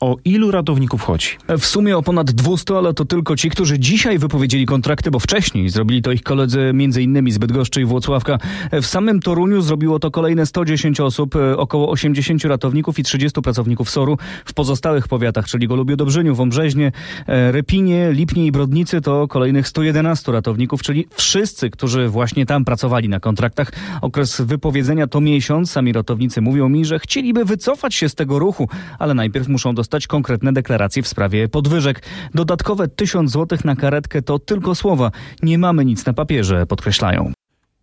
O 0.00 0.16
ilu 0.24 0.50
ratowników 0.50 1.02
chodzi? 1.02 1.28
W 1.58 1.66
sumie 1.66 1.96
o 1.96 2.02
ponad 2.02 2.30
200, 2.30 2.78
ale 2.78 2.94
to 2.94 3.04
tylko 3.04 3.36
ci, 3.36 3.50
którzy 3.50 3.78
dzisiaj 3.78 4.18
wypowiedzieli 4.18 4.66
kontrakty, 4.66 5.10
bo 5.10 5.18
wcześniej 5.18 5.68
zrobili 5.68 6.02
to 6.02 6.12
ich 6.12 6.22
koledzy 6.22 6.60
m.in. 6.60 7.32
z 7.32 7.38
Bydgoszczy 7.38 7.80
i 7.80 7.84
Włocławka. 7.84 8.38
W 8.72 8.86
samym 8.86 9.20
Toruniu 9.20 9.60
zrobiło 9.60 9.98
to 9.98 10.10
kolejne 10.10 10.46
110 10.46 11.00
osób, 11.00 11.34
około 11.56 11.90
80 11.90 12.44
ratowników 12.44 12.98
i 12.98 13.02
30 13.02 13.42
pracowników 13.42 13.90
SOR-u. 13.90 14.18
W 14.44 14.54
pozostałych 14.54 15.08
powiatach, 15.08 15.46
czyli 15.46 15.68
Golubiu 15.68 15.96
Dobrzyniu, 15.96 16.34
Wąbrzeźnie, 16.34 16.92
Repinie, 17.26 18.12
Lipnie 18.12 18.46
i 18.46 18.52
Brodnicy 18.52 19.00
to 19.00 19.28
kolejnych 19.28 19.68
111 19.68 20.32
ratowników, 20.32 20.82
czyli 20.82 21.06
wszyscy, 21.14 21.70
którzy 21.70 22.08
właśnie 22.08 22.46
tam 22.46 22.64
pracowali 22.64 23.08
na 23.08 23.20
kontraktach. 23.20 23.72
Okres 24.02 24.40
wypowiedzenia 24.40 25.06
to 25.06 25.20
miesiąc. 25.20 25.70
Sami 25.70 25.92
ratownicy 25.92 26.40
mówią 26.40 26.68
mi, 26.68 26.84
że 26.84 26.98
chcieliby 26.98 27.44
wycofać 27.44 27.94
się 27.94 28.08
z 28.08 28.14
tego 28.14 28.38
ruchu, 28.38 28.68
ale 28.98 29.14
najpierw 29.14 29.48
muszą 29.48 29.74
dostać 29.74 29.87
konkretne 30.06 30.52
deklaracje 30.52 31.02
w 31.02 31.08
sprawie 31.08 31.48
podwyżek. 31.48 32.02
Dodatkowe 32.34 32.88
1000 32.88 33.32
zł 33.32 33.58
na 33.64 33.76
karetkę 33.76 34.22
to 34.22 34.38
tylko 34.38 34.74
słowa. 34.74 35.10
Nie 35.42 35.58
mamy 35.58 35.84
nic 35.84 36.06
na 36.06 36.12
papierze, 36.12 36.66
podkreślają. 36.66 37.32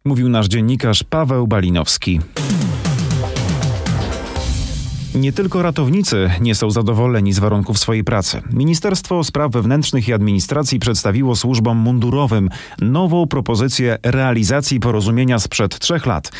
Mówił 0.05 0.29
nasz 0.29 0.47
dziennikarz 0.47 1.03
Paweł 1.03 1.47
Balinowski. 1.47 2.19
Nie 5.15 5.34
tylko 5.34 5.62
ratownicy 5.62 6.29
nie 6.41 6.55
są 6.55 6.72
zadowoleni 6.72 7.34
z 7.34 7.39
warunków 7.39 7.79
swojej 7.79 8.03
pracy. 8.03 8.41
Ministerstwo 8.53 9.24
Spraw 9.24 9.51
Wewnętrznych 9.51 10.07
i 10.07 10.13
Administracji 10.13 10.79
przedstawiło 10.79 11.36
służbom 11.36 11.77
mundurowym 11.77 12.50
nową 12.81 13.27
propozycję 13.27 13.98
realizacji 14.03 14.79
porozumienia 14.79 15.39
sprzed 15.39 15.79
trzech 15.79 16.05
lat. 16.05 16.31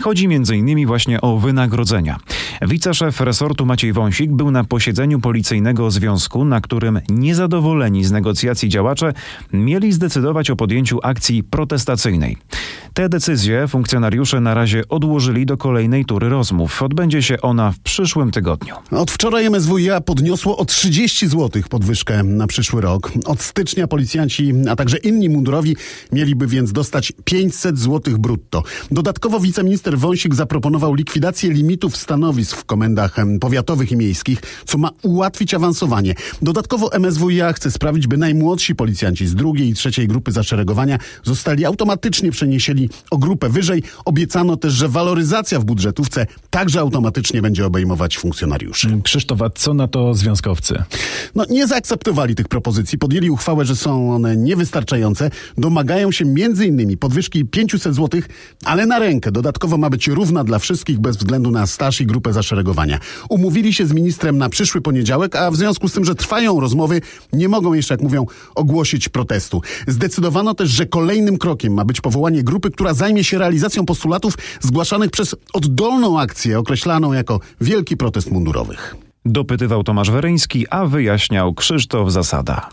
Chodzi 0.00 0.24
m.in. 0.24 0.86
właśnie 0.86 1.20
o 1.20 1.38
wynagrodzenia. 1.38 2.16
Wiceszef 2.62 3.20
resortu 3.20 3.66
Maciej 3.66 3.92
Wąsik 3.92 4.32
był 4.32 4.50
na 4.50 4.64
posiedzeniu 4.64 5.20
policyjnego 5.20 5.90
związku, 5.90 6.44
na 6.44 6.60
którym 6.60 7.00
niezadowoleni 7.08 8.04
z 8.04 8.12
negocjacji 8.12 8.68
działacze 8.68 9.12
mieli 9.52 9.92
zdecydować 9.92 10.50
o 10.50 10.56
podjęciu 10.56 10.98
akcji 11.02 11.42
protestacyjnej. 11.42 12.36
Te 12.94 13.08
decyzje 13.08 13.68
funkcjonariusze 13.68 14.40
na 14.40 14.54
razie 14.54 14.88
odłożyli 14.88 15.46
do 15.46 15.56
kolejnej 15.56 16.04
tury 16.04 16.28
rozmów. 16.28 16.82
Odbędzie 16.82 17.22
się 17.22 17.40
ona 17.40 17.72
w 17.72 17.78
przyszłym 17.78 18.21
tygodniu. 18.30 18.74
Od 18.90 19.10
wczoraj 19.10 19.50
MSWiA 19.50 20.00
podniosło 20.00 20.56
o 20.56 20.64
30 20.64 21.28
zł 21.28 21.62
podwyżkę 21.70 22.22
na 22.22 22.46
przyszły 22.46 22.80
rok. 22.80 23.12
Od 23.24 23.42
stycznia 23.42 23.86
policjanci, 23.86 24.52
a 24.70 24.76
także 24.76 24.96
inni 24.96 25.28
mundurowi 25.28 25.76
mieliby 26.12 26.46
więc 26.46 26.72
dostać 26.72 27.12
500 27.24 27.78
zł 27.78 28.18
brutto. 28.18 28.62
Dodatkowo 28.90 29.40
wiceminister 29.40 29.98
Wąsik 29.98 30.34
zaproponował 30.34 30.94
likwidację 30.94 31.50
limitów 31.50 31.96
stanowisk 31.96 32.56
w 32.56 32.64
komendach 32.64 33.16
powiatowych 33.40 33.92
i 33.92 33.96
miejskich, 33.96 34.42
co 34.66 34.78
ma 34.78 34.90
ułatwić 35.02 35.54
awansowanie. 35.54 36.14
Dodatkowo 36.42 36.90
MSWiA 36.98 37.52
chce 37.52 37.70
sprawić, 37.70 38.06
by 38.06 38.16
najmłodsi 38.16 38.74
policjanci 38.74 39.26
z 39.26 39.34
drugiej 39.34 39.68
i 39.68 39.74
trzeciej 39.74 40.08
grupy 40.08 40.32
zaszeregowania 40.32 40.98
zostali 41.24 41.64
automatycznie 41.64 42.30
przeniesieni 42.30 42.88
o 43.10 43.18
grupę 43.18 43.48
wyżej. 43.48 43.82
Obiecano 44.04 44.56
też, 44.56 44.72
że 44.72 44.88
waloryzacja 44.88 45.60
w 45.60 45.64
budżetówce 45.64 46.26
także 46.50 46.80
automatycznie 46.80 47.42
będzie 47.42 47.66
obejmować 47.66 48.11
funkcjonariuszy. 48.18 49.00
Krzysztof, 49.02 49.42
a 49.42 49.50
co 49.50 49.74
na 49.74 49.88
to 49.88 50.14
związkowcy? 50.14 50.82
No, 51.34 51.44
nie 51.50 51.66
zaakceptowali 51.66 52.34
tych 52.34 52.48
propozycji, 52.48 52.98
podjęli 52.98 53.30
uchwałę, 53.30 53.64
że 53.64 53.76
są 53.76 54.14
one 54.14 54.36
niewystarczające. 54.36 55.30
Domagają 55.58 56.12
się 56.12 56.24
m.in. 56.24 56.98
podwyżki 56.98 57.44
500 57.44 57.94
zł, 57.94 58.20
ale 58.64 58.86
na 58.86 58.98
rękę. 58.98 59.32
Dodatkowo 59.32 59.78
ma 59.78 59.90
być 59.90 60.08
równa 60.08 60.44
dla 60.44 60.58
wszystkich 60.58 61.00
bez 61.00 61.16
względu 61.16 61.50
na 61.50 61.66
staż 61.66 62.00
i 62.00 62.06
grupę 62.06 62.32
zaszeregowania. 62.32 62.98
Umówili 63.28 63.74
się 63.74 63.86
z 63.86 63.92
ministrem 63.92 64.38
na 64.38 64.48
przyszły 64.48 64.80
poniedziałek, 64.80 65.36
a 65.36 65.50
w 65.50 65.56
związku 65.56 65.88
z 65.88 65.92
tym, 65.92 66.04
że 66.04 66.14
trwają 66.14 66.60
rozmowy, 66.60 67.00
nie 67.32 67.48
mogą 67.48 67.72
jeszcze, 67.72 67.94
jak 67.94 68.02
mówią, 68.02 68.26
ogłosić 68.54 69.08
protestu. 69.08 69.62
Zdecydowano 69.86 70.54
też, 70.54 70.70
że 70.70 70.86
kolejnym 70.86 71.38
krokiem 71.38 71.74
ma 71.74 71.84
być 71.84 72.00
powołanie 72.00 72.42
grupy, 72.42 72.70
która 72.70 72.94
zajmie 72.94 73.24
się 73.24 73.38
realizacją 73.38 73.86
postulatów 73.86 74.34
zgłaszanych 74.60 75.10
przez 75.10 75.34
oddolną 75.52 76.20
akcję 76.20 76.58
określaną 76.58 77.12
jako 77.12 77.40
Wielki 77.60 77.96
Protest 78.02 78.30
Mundurowych. 78.30 78.96
Dopytywał 79.24 79.84
Tomasz 79.84 80.10
Weryński, 80.10 80.68
a 80.70 80.86
wyjaśniał 80.86 81.54
Krzysztof 81.54 82.12
Zasada. 82.12 82.68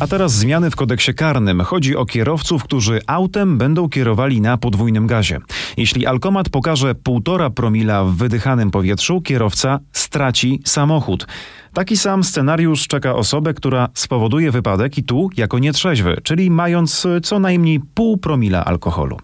A 0.00 0.06
teraz 0.06 0.32
zmiany 0.32 0.70
w 0.70 0.76
kodeksie 0.76 1.14
karnym. 1.14 1.60
Chodzi 1.60 1.96
o 1.96 2.06
kierowców, 2.06 2.64
którzy 2.64 3.00
autem 3.06 3.58
będą 3.58 3.88
kierowali 3.88 4.40
na 4.40 4.56
podwójnym 4.56 5.06
gazie. 5.06 5.38
Jeśli 5.76 6.06
alkomat 6.06 6.48
pokaże 6.48 6.94
1,5 6.94 7.50
promila 7.50 8.04
w 8.04 8.10
wydychanym 8.10 8.70
powietrzu, 8.70 9.20
kierowca 9.20 9.80
straci 9.92 10.60
samochód. 10.64 11.26
Taki 11.72 11.96
sam 11.96 12.24
scenariusz 12.24 12.86
czeka 12.86 13.14
osobę, 13.14 13.54
która 13.54 13.88
spowoduje 13.94 14.50
wypadek 14.50 14.98
i 14.98 15.02
tu 15.02 15.30
jako 15.36 15.58
nietrzeźwy, 15.58 16.16
czyli 16.22 16.50
mając 16.50 17.06
co 17.22 17.38
najmniej 17.38 17.80
pół 17.94 18.16
promila 18.16 18.64
alkoholu. 18.64 19.16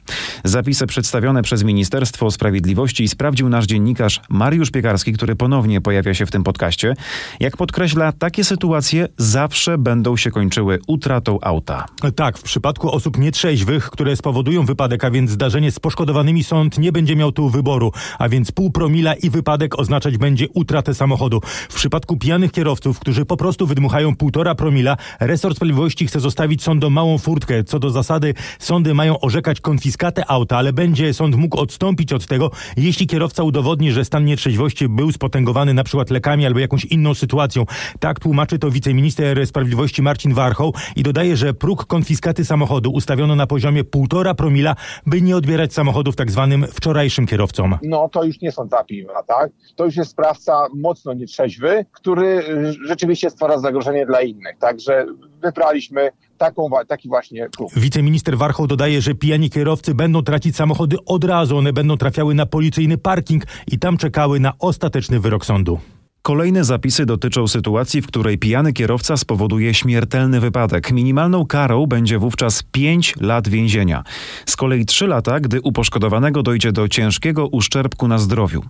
Zapisy 0.44 0.86
przedstawione 0.86 1.42
przez 1.42 1.64
Ministerstwo 1.64 2.30
Sprawiedliwości 2.30 3.08
sprawdził 3.08 3.48
nasz 3.48 3.66
dziennikarz 3.66 4.20
Mariusz 4.30 4.70
Piekarski, 4.70 5.12
który 5.12 5.36
ponownie 5.36 5.80
pojawia 5.80 6.14
się 6.14 6.26
w 6.26 6.30
tym 6.30 6.44
podcaście. 6.44 6.94
Jak 7.40 7.56
podkreśla, 7.56 8.12
takie 8.12 8.44
sytuacje 8.44 9.08
zawsze 9.18 9.78
będą 9.78 10.16
się 10.16 10.30
kończyły 10.30 10.78
utratą 10.86 11.38
auta. 11.40 11.86
Tak, 12.16 12.38
w 12.38 12.42
przypadku 12.42 12.90
osób 12.90 13.18
nietrzeźwych, 13.18 13.90
które 13.90 14.16
spowodują 14.16 14.66
wypadek, 14.66 15.04
a 15.04 15.10
więc 15.10 15.30
zdarzenie 15.30 15.70
z 15.70 15.80
poszkodowanymi, 15.80 16.44
sąd 16.44 16.78
nie 16.78 16.92
będzie 16.92 17.16
miał 17.16 17.32
tu 17.32 17.50
wyboru, 17.50 17.92
a 18.18 18.28
więc 18.28 18.52
pół 18.52 18.70
promila 18.70 19.14
i 19.14 19.30
wypadek 19.30 19.78
oznaczać 19.78 20.18
będzie 20.18 20.48
utratę 20.54 20.94
samochodu. 20.94 21.40
W 21.68 21.74
przypadku 21.74 22.16
kierowców, 22.52 22.98
którzy 22.98 23.24
po 23.24 23.36
prostu 23.36 23.66
wydmuchają 23.66 24.16
półtora 24.16 24.54
promila, 24.54 24.96
resort 25.20 25.56
sprawiedliwości 25.56 26.06
chce 26.06 26.20
zostawić 26.20 26.62
sądom 26.62 26.92
małą 26.92 27.18
furtkę. 27.18 27.64
Co 27.64 27.78
do 27.78 27.90
zasady, 27.90 28.34
sądy 28.58 28.94
mają 28.94 29.20
orzekać 29.20 29.60
konfiskatę 29.60 30.30
auta, 30.30 30.56
ale 30.56 30.72
będzie 30.72 31.14
sąd 31.14 31.36
mógł 31.36 31.58
odstąpić 31.58 32.12
od 32.12 32.26
tego, 32.26 32.50
jeśli 32.76 33.06
kierowca 33.06 33.42
udowodni, 33.42 33.92
że 33.92 34.04
stan 34.04 34.24
nietrzeźwości 34.24 34.88
był 34.88 35.12
spotęgowany 35.12 35.74
na 35.74 35.84
przykład 35.84 36.10
lekami 36.10 36.46
albo 36.46 36.58
jakąś 36.58 36.84
inną 36.84 37.14
sytuacją. 37.14 37.64
Tak 38.00 38.20
tłumaczy 38.20 38.58
to 38.58 38.70
wiceminister 38.70 39.46
sprawiedliwości 39.46 40.02
Marcin 40.02 40.34
Warchoł 40.34 40.74
i 40.96 41.02
dodaje, 41.02 41.36
że 41.36 41.54
próg 41.54 41.86
konfiskaty 41.86 42.44
samochodu 42.44 42.90
ustawiono 42.90 43.36
na 43.36 43.46
poziomie 43.46 43.84
półtora 43.84 44.34
promila, 44.34 44.76
by 45.06 45.20
nie 45.20 45.36
odbierać 45.36 45.74
samochodów 45.74 46.16
tak 46.16 46.30
zwanym 46.30 46.66
wczorajszym 46.66 47.26
kierowcom. 47.26 47.78
No 47.82 48.08
to 48.08 48.24
już 48.24 48.40
nie 48.40 48.52
są 48.52 48.66
dwa 48.66 48.84
piwa, 48.84 49.22
tak? 49.22 49.50
To 49.76 49.84
już 49.84 49.96
jest 49.96 50.10
sprawca 50.10 50.52
mocno 50.74 51.14
nietrzeźwy, 51.14 51.84
który 51.92 52.25
y, 52.26 52.72
rzeczywiście 52.86 53.30
stwarza 53.30 53.58
zagrożenie 53.58 54.06
dla 54.06 54.20
innych. 54.20 54.58
Także 54.58 55.06
wybraliśmy 55.42 56.10
taką, 56.38 56.70
taki 56.88 57.08
właśnie 57.08 57.48
próg. 57.56 57.72
Wiceminister 57.76 58.38
Warchoł 58.38 58.66
dodaje, 58.66 59.00
że 59.00 59.14
pijani 59.14 59.50
kierowcy 59.50 59.94
będą 59.94 60.22
tracić 60.22 60.56
samochody 60.56 60.96
od 61.06 61.24
razu. 61.24 61.56
One 61.56 61.72
będą 61.72 61.96
trafiały 61.96 62.34
na 62.34 62.46
policyjny 62.46 62.98
parking 62.98 63.42
i 63.66 63.78
tam 63.78 63.96
czekały 63.96 64.40
na 64.40 64.52
ostateczny 64.58 65.20
wyrok 65.20 65.46
sądu. 65.46 65.78
Kolejne 66.26 66.64
zapisy 66.64 67.06
dotyczą 67.06 67.48
sytuacji, 67.48 68.02
w 68.02 68.06
której 68.06 68.38
pijany 68.38 68.72
kierowca 68.72 69.16
spowoduje 69.16 69.74
śmiertelny 69.74 70.40
wypadek. 70.40 70.92
Minimalną 70.92 71.46
karą 71.46 71.86
będzie 71.86 72.18
wówczas 72.18 72.62
5 72.62 73.14
lat 73.20 73.48
więzienia. 73.48 74.04
Z 74.46 74.56
kolei 74.56 74.86
3 74.86 75.06
lata, 75.06 75.40
gdy 75.40 75.60
u 75.60 75.72
poszkodowanego 75.72 76.42
dojdzie 76.42 76.72
do 76.72 76.88
ciężkiego 76.88 77.46
uszczerbku 77.46 78.08
na 78.08 78.18
zdrowiu. 78.18 78.62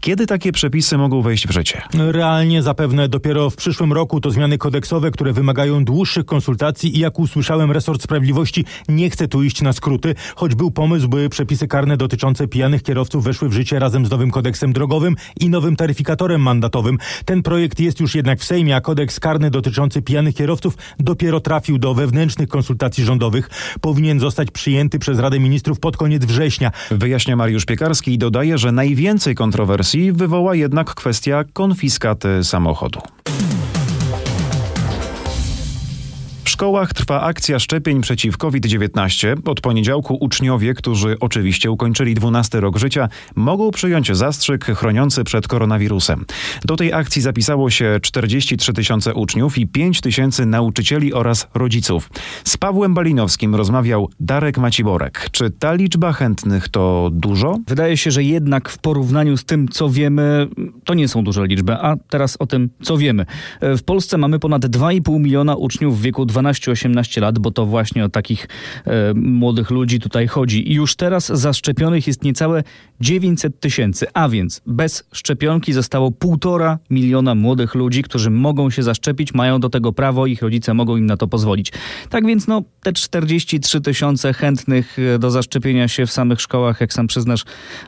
Kiedy 0.00 0.26
takie 0.26 0.52
przepisy 0.52 0.98
mogą 0.98 1.22
wejść 1.22 1.48
w 1.48 1.50
życie? 1.50 1.82
Realnie 1.94 2.62
zapewne 2.62 3.08
dopiero 3.08 3.50
w 3.50 3.56
przyszłym 3.56 3.92
roku 3.92 4.20
to 4.20 4.30
zmiany 4.30 4.58
kodeksowe, 4.58 5.10
które 5.10 5.32
wymagają 5.32 5.84
dłuższych 5.84 6.24
konsultacji 6.24 6.96
i 6.96 7.00
jak 7.00 7.18
usłyszałem, 7.18 7.70
resort 7.70 8.02
sprawiedliwości 8.02 8.64
nie 8.88 9.10
chce 9.10 9.28
tu 9.28 9.42
iść 9.42 9.62
na 9.62 9.72
skróty, 9.72 10.14
choć 10.36 10.54
był 10.54 10.70
pomysł, 10.70 11.08
by 11.08 11.28
przepisy 11.28 11.68
karne 11.68 11.96
dotyczące 11.96 12.48
pijanych 12.48 12.82
kierowców 12.82 13.24
weszły 13.24 13.48
w 13.48 13.52
życie 13.52 13.78
razem 13.78 14.06
z 14.06 14.10
nowym 14.10 14.30
kodeksem 14.30 14.72
drogowym 14.72 15.16
i 15.40 15.48
nowym 15.48 15.76
taryfikatorem 15.76 16.40
mandatowym. 16.40 16.98
Ten 17.24 17.42
projekt 17.42 17.80
jest 17.80 18.00
już 18.00 18.14
jednak 18.14 18.40
w 18.40 18.44
Sejmie, 18.44 18.76
a 18.76 18.80
kodeks 18.80 19.20
karny 19.20 19.50
dotyczący 19.50 20.02
pijanych 20.02 20.34
kierowców 20.34 20.76
dopiero 20.98 21.40
trafił 21.40 21.78
do 21.78 21.94
wewnętrznych 21.94 22.48
konsultacji 22.48 23.04
rządowych. 23.04 23.50
Powinien 23.80 24.20
zostać 24.20 24.50
przyjęty 24.50 24.98
przez 24.98 25.18
Radę 25.18 25.40
Ministrów 25.40 25.80
pod 25.80 25.96
koniec 25.96 26.24
września. 26.24 26.70
Wyjaśnia 26.90 27.36
Mariusz 27.36 27.64
Piekarski 27.64 28.12
i 28.12 28.18
dodaje, 28.18 28.58
że 28.58 28.72
najwięcej 28.72 29.34
kontrowersji 29.34 30.12
wywoła 30.12 30.54
jednak 30.54 30.94
kwestia 30.94 31.44
konfiskaty 31.52 32.44
samochodu. 32.44 33.00
Szkołach 36.54 36.94
trwa 36.94 37.20
akcja 37.20 37.58
szczepień 37.58 38.00
przeciw 38.00 38.36
COVID-19. 38.36 39.36
Od 39.44 39.60
poniedziałku 39.60 40.16
uczniowie, 40.20 40.74
którzy 40.74 41.16
oczywiście 41.20 41.70
ukończyli 41.70 42.14
12 42.14 42.60
rok 42.60 42.78
życia, 42.78 43.08
mogą 43.36 43.70
przyjąć 43.70 44.16
zastrzyk 44.16 44.64
chroniący 44.64 45.24
przed 45.24 45.48
koronawirusem. 45.48 46.24
Do 46.64 46.76
tej 46.76 46.92
akcji 46.92 47.22
zapisało 47.22 47.70
się 47.70 47.98
43 48.02 48.72
tysiące 48.72 49.14
uczniów 49.14 49.58
i 49.58 49.66
5 49.66 50.00
tysięcy 50.00 50.46
nauczycieli 50.46 51.12
oraz 51.12 51.48
rodziców. 51.54 52.10
Z 52.44 52.56
Pawłem 52.56 52.94
Balinowskim 52.94 53.54
rozmawiał 53.54 54.10
Darek 54.20 54.58
Maciborek. 54.58 55.28
Czy 55.32 55.50
ta 55.50 55.74
liczba 55.74 56.12
chętnych 56.12 56.68
to 56.68 57.10
dużo? 57.12 57.58
Wydaje 57.68 57.96
się, 57.96 58.10
że 58.10 58.22
jednak 58.22 58.68
w 58.68 58.78
porównaniu 58.78 59.36
z 59.36 59.44
tym, 59.44 59.68
co 59.68 59.88
wiemy, 59.88 60.48
to 60.84 60.94
nie 60.94 61.08
są 61.08 61.24
duże 61.24 61.46
liczby. 61.46 61.72
A 61.72 61.96
teraz 62.08 62.36
o 62.38 62.46
tym, 62.46 62.70
co 62.82 62.96
wiemy. 62.96 63.26
W 63.62 63.82
Polsce 63.82 64.18
mamy 64.18 64.38
ponad 64.38 64.62
2,5 64.64 65.20
miliona 65.20 65.54
uczniów 65.54 65.98
w 65.98 66.02
wieku 66.02 66.26
12-18 66.44 67.20
lat, 67.20 67.38
bo 67.38 67.50
to 67.50 67.66
właśnie 67.66 68.04
o 68.04 68.08
takich 68.08 68.48
e, 68.86 69.14
młodych 69.14 69.70
ludzi 69.70 70.00
tutaj 70.00 70.26
chodzi. 70.26 70.72
I 70.72 70.74
już 70.74 70.96
teraz 70.96 71.26
zaszczepionych 71.26 72.06
jest 72.06 72.24
niecałe 72.24 72.62
900 73.00 73.60
tysięcy, 73.60 74.06
a 74.14 74.28
więc 74.28 74.62
bez 74.66 75.04
szczepionki 75.12 75.72
zostało 75.72 76.10
1,5 76.10 76.76
miliona 76.90 77.34
młodych 77.34 77.74
ludzi, 77.74 78.02
którzy 78.02 78.30
mogą 78.30 78.70
się 78.70 78.82
zaszczepić, 78.82 79.34
mają 79.34 79.60
do 79.60 79.70
tego 79.70 79.92
prawo, 79.92 80.26
ich 80.26 80.42
rodzice 80.42 80.74
mogą 80.74 80.96
im 80.96 81.06
na 81.06 81.16
to 81.16 81.28
pozwolić. 81.28 81.72
Tak 82.10 82.26
więc 82.26 82.46
no, 82.46 82.62
te 82.82 82.92
43 82.92 83.80
tysiące 83.80 84.32
chętnych 84.32 84.96
e, 85.14 85.18
do 85.18 85.30
zaszczepienia 85.30 85.88
się 85.88 86.06
w 86.06 86.12
samych 86.12 86.40
szkołach, 86.40 86.80
jak 86.80 86.92
sam 86.92 87.06
przyznasz, 87.06 87.44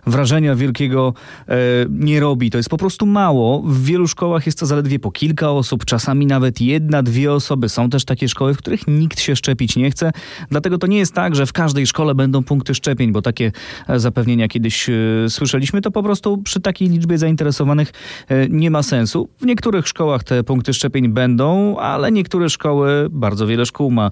wrażenia 0.07 0.55
wielkiego 0.55 1.15
e, 1.49 1.55
nie 1.91 2.21
robi. 2.21 2.51
To 2.51 2.59
jest 2.59 2.69
po 2.69 2.77
prostu 2.77 3.07
mało. 3.07 3.63
W 3.63 3.85
wielu 3.85 4.09
szkołach 4.09 4.47
jest 4.47 4.59
to 4.59 4.67
zaledwie 4.67 4.99
po 4.99 5.11
kilka 5.11 5.51
osób, 5.51 5.85
czasami 5.85 6.27
nawet 6.27 6.61
jedna, 6.61 7.03
dwie 7.03 7.33
osoby. 7.33 7.69
Są 7.69 7.91
też 7.91 8.05
takie 8.05 8.29
szkoły, 8.29 8.46
w 8.55 8.59
których 8.59 8.87
nikt 8.87 9.21
się 9.21 9.37
szczepić 9.37 9.77
nie 9.77 9.91
chce. 9.91 10.13
Dlatego 10.51 10.79
to 10.79 10.87
nie 10.87 10.99
jest 10.99 11.15
tak, 11.15 11.37
że 11.37 11.47
w 11.47 11.53
każdej 11.53 11.87
szkole 11.87 12.15
będą 12.15 12.45
punkty 12.45 12.75
szczepień, 12.75 13.13
bo 13.13 13.23
takie 13.23 13.53
e, 13.89 14.01
zapewnienia 14.01 14.49
kiedyś 14.49 14.89
e, 14.89 14.93
słyszeliśmy. 15.29 15.81
To 15.81 15.91
po 15.91 16.03
prostu 16.03 16.39
przy 16.39 16.61
takiej 16.61 16.89
liczbie 16.89 17.19
zainteresowanych 17.19 17.93
e, 18.29 18.49
nie 18.49 18.71
ma 18.71 18.83
sensu. 18.83 19.29
W 19.41 19.47
niektórych 19.47 19.89
szkołach 19.89 20.25
te 20.25 20.45
punkty 20.45 20.75
szczepień 20.75 21.09
będą, 21.09 21.77
ale 21.77 22.13
niektóre 22.13 22.51
szkoły, 22.51 23.09
bardzo 23.11 23.47
wiele 23.47 23.67
szkół 23.67 23.91
ma 23.91 24.11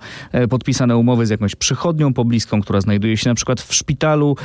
podpisane 0.51 0.97
umowy 0.97 1.27
z 1.27 1.31
jakąś 1.31 1.55
przychodnią 1.55 2.15
pobliską, 2.15 2.61
która 2.61 2.81
znajduje 2.81 3.17
się 3.17 3.31
na 3.31 3.35
przykład 3.35 3.61
w 3.61 3.75
szpitalu 3.75 4.37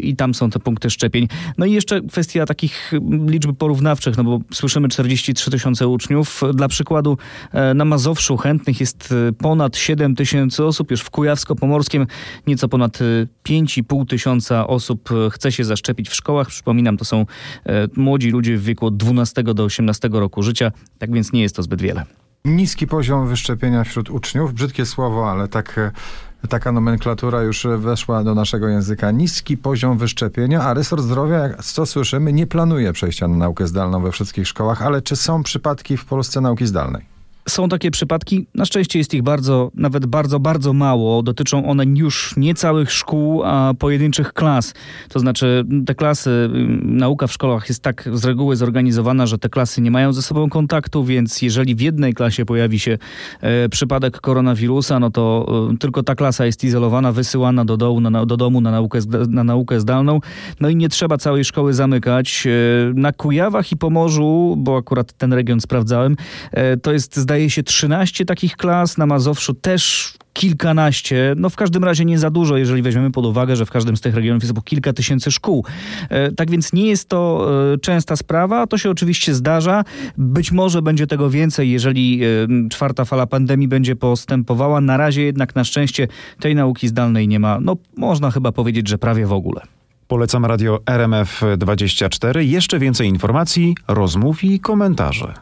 i 0.00 0.16
tam 0.16 0.34
są 0.34 0.50
te 0.50 0.58
punkty 0.58 0.90
szczepień. 0.90 1.28
No 1.58 1.66
i 1.66 1.72
jeszcze 1.72 2.00
kwestia 2.00 2.46
takich 2.46 2.92
liczb 3.26 3.52
porównawczych, 3.58 4.16
no 4.16 4.24
bo 4.24 4.40
słyszymy 4.52 4.88
43 4.88 5.50
tysiące 5.50 5.88
uczniów. 5.88 6.42
Dla 6.54 6.68
przykładu 6.68 7.18
na 7.74 7.84
Mazowszu 7.84 8.36
chętnych 8.36 8.80
jest 8.80 9.14
ponad 9.38 9.76
7 9.76 10.14
tysięcy 10.14 10.64
osób, 10.64 10.90
już 10.90 11.00
w 11.00 11.10
Kujawsko-Pomorskim 11.10 12.06
nieco 12.46 12.68
ponad 12.68 12.98
5,5 13.48 14.06
tysiąca 14.06 14.66
osób 14.66 15.08
chce 15.30 15.52
się 15.52 15.64
zaszczepić 15.64 16.08
w 16.08 16.14
szkołach. 16.14 16.48
Przypominam, 16.48 16.96
to 16.96 17.04
są 17.04 17.26
młodzi 17.96 18.30
ludzie 18.30 18.56
w 18.56 18.62
wieku 18.62 18.86
od 18.86 18.96
12 18.96 19.42
do 19.42 19.64
18 19.64 20.08
roku 20.12 20.42
życia, 20.42 20.72
tak 20.98 21.12
więc 21.12 21.32
nie 21.32 21.42
jest 21.42 21.56
to 21.56 21.62
zbyt 21.62 21.82
wiele. 21.82 22.04
Niski 22.44 22.86
poziom 22.86 23.28
wyszczepienia 23.28 23.84
wśród 23.84 24.10
uczniów, 24.10 24.54
brzydkie 24.54 24.86
słowo, 24.86 25.30
ale 25.30 25.48
tak 25.48 25.92
taka 26.48 26.72
nomenklatura 26.72 27.42
już 27.42 27.66
weszła 27.78 28.24
do 28.24 28.34
naszego 28.34 28.68
języka. 28.68 29.10
Niski 29.10 29.56
poziom 29.56 29.98
wyszczepienia, 29.98 30.62
a 30.62 30.74
resort 30.74 31.02
zdrowia, 31.02 31.38
jak 31.38 31.64
co 31.64 31.86
słyszymy, 31.86 32.32
nie 32.32 32.46
planuje 32.46 32.92
przejścia 32.92 33.28
na 33.28 33.36
naukę 33.36 33.66
zdalną 33.66 34.02
we 34.02 34.12
wszystkich 34.12 34.48
szkołach, 34.48 34.82
ale 34.82 35.02
czy 35.02 35.16
są 35.16 35.42
przypadki 35.42 35.96
w 35.96 36.04
Polsce 36.04 36.40
nauki 36.40 36.66
zdalnej? 36.66 37.15
Są 37.48 37.68
takie 37.68 37.90
przypadki, 37.90 38.46
na 38.54 38.64
szczęście 38.64 38.98
jest 38.98 39.14
ich 39.14 39.22
bardzo, 39.22 39.70
nawet 39.74 40.06
bardzo, 40.06 40.40
bardzo 40.40 40.72
mało. 40.72 41.22
Dotyczą 41.22 41.66
one 41.66 41.84
już 41.84 42.34
nie 42.36 42.54
całych 42.54 42.92
szkół, 42.92 43.42
a 43.44 43.74
pojedynczych 43.78 44.32
klas. 44.32 44.74
To 45.08 45.18
znaczy, 45.18 45.64
te 45.86 45.94
klasy, 45.94 46.50
nauka 46.82 47.26
w 47.26 47.32
szkołach 47.32 47.68
jest 47.68 47.82
tak 47.82 48.08
z 48.12 48.24
reguły 48.24 48.56
zorganizowana, 48.56 49.26
że 49.26 49.38
te 49.38 49.48
klasy 49.48 49.80
nie 49.80 49.90
mają 49.90 50.12
ze 50.12 50.22
sobą 50.22 50.50
kontaktu, 50.50 51.04
więc 51.04 51.42
jeżeli 51.42 51.74
w 51.74 51.80
jednej 51.80 52.14
klasie 52.14 52.44
pojawi 52.44 52.78
się 52.78 52.98
e, 53.40 53.68
przypadek 53.68 54.20
koronawirusa, 54.20 55.00
no 55.00 55.10
to 55.10 55.46
e, 55.72 55.76
tylko 55.76 56.02
ta 56.02 56.14
klasa 56.14 56.46
jest 56.46 56.64
izolowana, 56.64 57.12
wysyłana 57.12 57.64
do 57.64 57.76
domu, 57.76 58.00
na, 58.00 58.26
do 58.26 58.36
domu 58.36 58.60
na, 58.60 58.70
naukę, 58.70 58.98
na 59.28 59.44
naukę 59.44 59.80
zdalną. 59.80 60.20
No 60.60 60.68
i 60.68 60.76
nie 60.76 60.88
trzeba 60.88 61.18
całej 61.18 61.44
szkoły 61.44 61.74
zamykać. 61.74 62.46
E, 62.46 62.50
na 62.94 63.12
Kujawach 63.12 63.72
i 63.72 63.76
Pomorzu, 63.76 64.54
bo 64.58 64.76
akurat 64.76 65.12
ten 65.12 65.32
region 65.32 65.60
sprawdzałem, 65.60 66.16
e, 66.52 66.76
to 66.76 66.92
jest 66.92 67.20
zdaje 67.36 67.50
się 67.50 67.62
13 67.62 68.24
takich 68.24 68.56
klas, 68.56 68.98
na 68.98 69.06
Mazowszu 69.06 69.54
też 69.54 70.12
kilkanaście, 70.32 71.34
no 71.36 71.50
w 71.50 71.56
każdym 71.56 71.84
razie 71.84 72.04
nie 72.04 72.18
za 72.18 72.30
dużo, 72.30 72.56
jeżeli 72.56 72.82
weźmiemy 72.82 73.10
pod 73.10 73.26
uwagę, 73.26 73.56
że 73.56 73.66
w 73.66 73.70
każdym 73.70 73.96
z 73.96 74.00
tych 74.00 74.14
regionów 74.14 74.42
jest 74.42 74.54
po 74.54 74.62
kilka 74.62 74.92
tysięcy 74.92 75.30
szkół. 75.30 75.64
E, 76.08 76.32
tak 76.32 76.50
więc 76.50 76.72
nie 76.72 76.86
jest 76.86 77.08
to 77.08 77.48
e, 77.74 77.78
częsta 77.78 78.16
sprawa, 78.16 78.66
to 78.66 78.78
się 78.78 78.90
oczywiście 78.90 79.34
zdarza. 79.34 79.84
Być 80.18 80.52
może 80.52 80.82
będzie 80.82 81.06
tego 81.06 81.30
więcej, 81.30 81.70
jeżeli 81.70 82.24
e, 82.24 82.68
czwarta 82.68 83.04
fala 83.04 83.26
pandemii 83.26 83.68
będzie 83.68 83.96
postępowała. 83.96 84.80
Na 84.80 84.96
razie 84.96 85.22
jednak 85.22 85.54
na 85.54 85.64
szczęście 85.64 86.08
tej 86.40 86.54
nauki 86.54 86.88
zdalnej 86.88 87.28
nie 87.28 87.40
ma, 87.40 87.58
no 87.60 87.76
można 87.96 88.30
chyba 88.30 88.52
powiedzieć, 88.52 88.88
że 88.88 88.98
prawie 88.98 89.26
w 89.26 89.32
ogóle. 89.32 89.60
Polecam 90.08 90.44
radio 90.44 90.76
RMF24. 90.76 92.38
Jeszcze 92.38 92.78
więcej 92.78 93.08
informacji, 93.08 93.74
rozmów 93.88 94.44
i 94.44 94.60
komentarzy. 94.60 95.32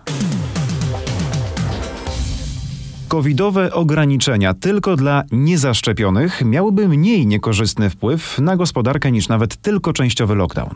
Covidowe 3.14 3.72
ograniczenia 3.72 4.54
tylko 4.54 4.96
dla 4.96 5.22
niezaszczepionych 5.32 6.42
miałyby 6.44 6.88
mniej 6.88 7.26
niekorzystny 7.26 7.90
wpływ 7.90 8.38
na 8.38 8.56
gospodarkę 8.56 9.12
niż 9.12 9.28
nawet 9.28 9.56
tylko 9.56 9.92
częściowy 9.92 10.34
lockdown. 10.34 10.74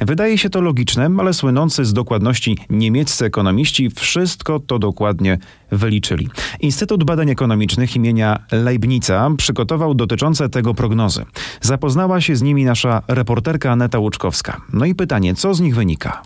Wydaje 0.00 0.38
się 0.38 0.50
to 0.50 0.60
logiczne, 0.60 1.10
ale 1.18 1.34
słynący 1.34 1.84
z 1.84 1.92
dokładności 1.92 2.58
niemieccy 2.70 3.24
ekonomiści 3.24 3.90
wszystko 3.90 4.60
to 4.60 4.78
dokładnie 4.78 5.38
wyliczyli. 5.72 6.28
Instytut 6.60 7.04
Badań 7.04 7.30
Ekonomicznych 7.30 7.96
imienia 7.96 8.38
Leibnica 8.52 9.30
przygotował 9.36 9.94
dotyczące 9.94 10.48
tego 10.48 10.74
prognozy. 10.74 11.24
Zapoznała 11.60 12.20
się 12.20 12.36
z 12.36 12.42
nimi 12.42 12.64
nasza 12.64 13.02
reporterka 13.08 13.70
Aneta 13.70 13.98
Łuczkowska. 13.98 14.60
No 14.72 14.84
i 14.84 14.94
pytanie, 14.94 15.34
co 15.34 15.54
z 15.54 15.60
nich 15.60 15.74
wynika? 15.74 16.22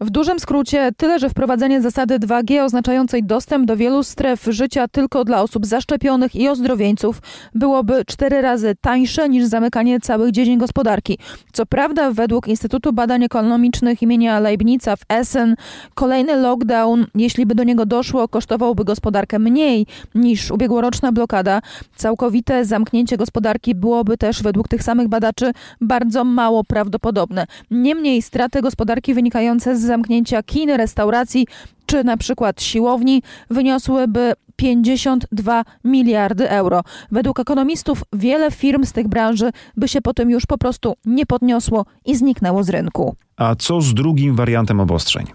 W 0.00 0.10
dużym 0.10 0.40
skrócie 0.40 0.90
tyle, 0.96 1.18
że 1.18 1.30
wprowadzenie 1.30 1.82
zasady 1.82 2.18
2G 2.18 2.64
oznaczającej 2.64 3.24
dostęp 3.24 3.66
do 3.66 3.76
wielu 3.76 4.02
stref 4.02 4.44
życia 4.48 4.88
tylko 4.88 5.24
dla 5.24 5.42
osób 5.42 5.66
zaszczepionych 5.66 6.34
i 6.34 6.48
ozdrowieńców 6.48 7.22
byłoby 7.54 8.04
cztery 8.06 8.42
razy 8.42 8.74
tańsze 8.80 9.28
niż 9.28 9.44
zamykanie 9.44 10.00
całych 10.00 10.30
dziedzin 10.30 10.58
gospodarki. 10.58 11.18
Co 11.52 11.66
prawda 11.66 12.10
według 12.10 12.48
Instytutu 12.48 12.92
Badań 12.92 13.24
Ekonomicznych 13.24 14.02
imienia 14.02 14.40
Leibnica 14.40 14.96
w 14.96 15.00
Essen 15.08 15.56
kolejny 15.94 16.36
lockdown, 16.36 17.06
jeśli 17.14 17.46
by 17.46 17.54
do 17.54 17.64
niego 17.64 17.86
doszło, 17.86 18.28
kosztowałby 18.28 18.84
gospodarkę 18.84 19.38
mniej 19.38 19.86
niż 20.14 20.50
ubiegłoroczna 20.50 21.12
blokada. 21.12 21.60
Całkowite 21.96 22.64
zamknięcie 22.64 23.16
gospodarki 23.16 23.74
byłoby 23.74 24.18
też 24.18 24.42
według 24.42 24.68
tych 24.68 24.82
samych 24.82 25.08
badaczy 25.08 25.52
bardzo 25.80 26.24
mało 26.24 26.64
prawdopodobne. 26.64 27.46
Niemniej 27.70 28.22
straty 28.22 28.62
gospodarki 28.62 29.14
wynikające 29.14 29.76
z 29.76 29.85
zamknięcia 29.86 30.42
kin, 30.42 30.70
restauracji 30.70 31.46
czy 31.86 32.04
na 32.04 32.16
przykład 32.16 32.62
siłowni 32.62 33.22
wyniosłyby 33.50 34.32
52 34.56 35.64
miliardy 35.84 36.50
euro. 36.50 36.82
Według 37.12 37.40
ekonomistów 37.40 38.02
wiele 38.12 38.50
firm 38.50 38.84
z 38.84 38.92
tych 38.92 39.08
branży 39.08 39.50
by 39.76 39.88
się 39.88 40.00
potem 40.00 40.30
już 40.30 40.46
po 40.46 40.58
prostu 40.58 40.94
nie 41.04 41.26
podniosło 41.26 41.84
i 42.04 42.16
zniknęło 42.16 42.62
z 42.62 42.68
rynku. 42.68 43.16
A 43.36 43.54
co 43.54 43.80
z 43.80 43.94
drugim 43.94 44.36
wariantem 44.36 44.80
obostrzeń? 44.80 45.26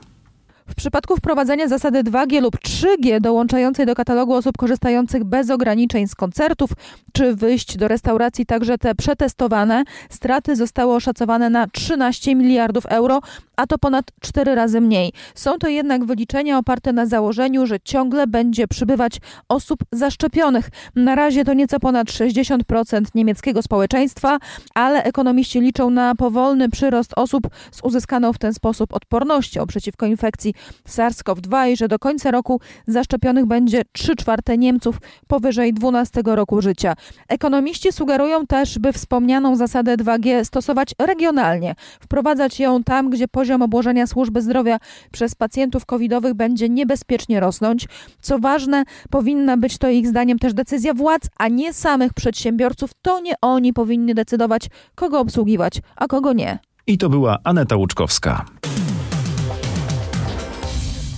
W 0.72 0.76
przypadku 0.76 1.16
wprowadzenia 1.16 1.68
zasady 1.68 2.04
2G 2.04 2.42
lub 2.42 2.56
3G 2.56 3.20
dołączającej 3.20 3.86
do 3.86 3.96
katalogu 3.96 4.34
osób 4.34 4.58
korzystających 4.58 5.24
bez 5.24 5.50
ograniczeń 5.50 6.08
z 6.08 6.16
koncertów 6.16 6.70
czy 7.14 7.36
wyjść 7.36 7.78
do 7.78 7.88
restauracji, 7.88 8.46
także 8.46 8.78
te 8.78 8.96
przetestowane, 8.96 9.84
straty 10.10 10.56
zostały 10.56 10.94
oszacowane 10.94 11.50
na 11.50 11.68
13 11.68 12.36
miliardów 12.36 12.86
euro, 12.86 13.22
a 13.62 13.68
to 13.68 13.78
ponad 13.78 14.06
4 14.20 14.56
razy 14.56 14.82
mniej. 14.82 15.14
Są 15.36 15.58
to 15.58 15.68
jednak 15.68 16.06
wyliczenia 16.06 16.58
oparte 16.58 16.94
na 16.94 17.06
założeniu, 17.06 17.66
że 17.66 17.80
ciągle 17.80 18.28
będzie 18.28 18.68
przybywać 18.68 19.18
osób 19.50 19.80
zaszczepionych. 19.92 20.70
Na 20.96 21.16
razie 21.16 21.46
to 21.46 21.54
nieco 21.54 21.80
ponad 21.80 22.08
60% 22.08 23.06
niemieckiego 23.16 23.62
społeczeństwa, 23.62 24.38
ale 24.74 25.04
ekonomiści 25.04 25.62
liczą 25.62 25.90
na 25.90 26.16
powolny 26.16 26.70
przyrost 26.70 27.12
osób 27.16 27.48
z 27.72 27.84
uzyskaną 27.84 28.34
w 28.34 28.38
ten 28.38 28.54
sposób 28.54 28.94
odpornością 28.94 29.68
przeciwko 29.68 30.06
infekcji 30.06 30.54
SARS-CoV-2 30.88 31.70
i 31.70 31.78
że 31.78 31.88
do 31.88 32.00
końca 32.00 32.32
roku 32.32 32.60
zaszczepionych 32.88 33.46
będzie 33.46 33.82
3 33.92 34.16
czwarte 34.16 34.58
Niemców 34.58 34.98
powyżej 35.28 35.74
12 35.74 36.22
roku 36.26 36.62
życia. 36.62 36.94
Ekonomiści 37.28 37.92
sugerują 37.92 38.48
też, 38.48 38.80
by 38.80 38.94
wspomnianą 38.94 39.56
zasadę 39.56 39.98
2G 39.98 40.46
stosować 40.46 40.90
regionalnie, 41.00 41.76
wprowadzać 42.00 42.60
ją 42.60 42.84
tam, 42.84 43.10
gdzie 43.10 43.28
poziom 43.28 43.51
poziom 43.52 43.62
obłożenia 43.62 44.08
służby 44.08 44.42
zdrowia 44.42 44.78
przez 45.12 45.36
pacjentów 45.36 45.86
covidowych 45.86 46.34
będzie 46.34 46.70
niebezpiecznie 46.70 47.40
rosnąć. 47.40 47.88
Co 48.22 48.40
ważne, 48.40 48.84
powinna 49.10 49.58
być 49.58 49.78
to 49.78 49.90
ich 49.90 50.08
zdaniem 50.08 50.40
też 50.40 50.54
decyzja 50.54 50.94
władz, 50.94 51.30
a 51.38 51.48
nie 51.48 51.74
samych 51.74 52.14
przedsiębiorców. 52.14 52.92
To 53.02 53.20
nie 53.20 53.34
oni 53.42 53.74
powinni 53.74 54.14
decydować, 54.14 54.70
kogo 54.96 55.20
obsługiwać, 55.20 55.82
a 55.96 56.08
kogo 56.08 56.34
nie. 56.34 56.60
I 56.88 56.98
to 56.98 57.10
była 57.10 57.38
Aneta 57.44 57.76
Łuczkowska. 57.76 58.46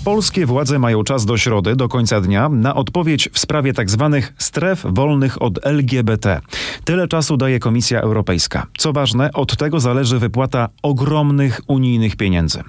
Polskie 0.03 0.45
władze 0.45 0.79
mają 0.79 1.03
czas 1.03 1.25
do 1.25 1.37
środy, 1.37 1.75
do 1.75 1.89
końca 1.89 2.21
dnia, 2.21 2.49
na 2.49 2.75
odpowiedź 2.75 3.29
w 3.33 3.39
sprawie 3.39 3.73
tzw. 3.73 4.09
Tak 4.11 4.33
stref 4.37 4.85
wolnych 4.85 5.41
od 5.41 5.65
LGBT. 5.65 6.41
Tyle 6.83 7.07
czasu 7.07 7.37
daje 7.37 7.59
Komisja 7.59 8.01
Europejska. 8.01 8.67
Co 8.77 8.93
ważne, 8.93 9.33
od 9.33 9.57
tego 9.57 9.79
zależy 9.79 10.19
wypłata 10.19 10.69
ogromnych 10.81 11.61
unijnych 11.67 12.15
pieniędzy. 12.15 12.63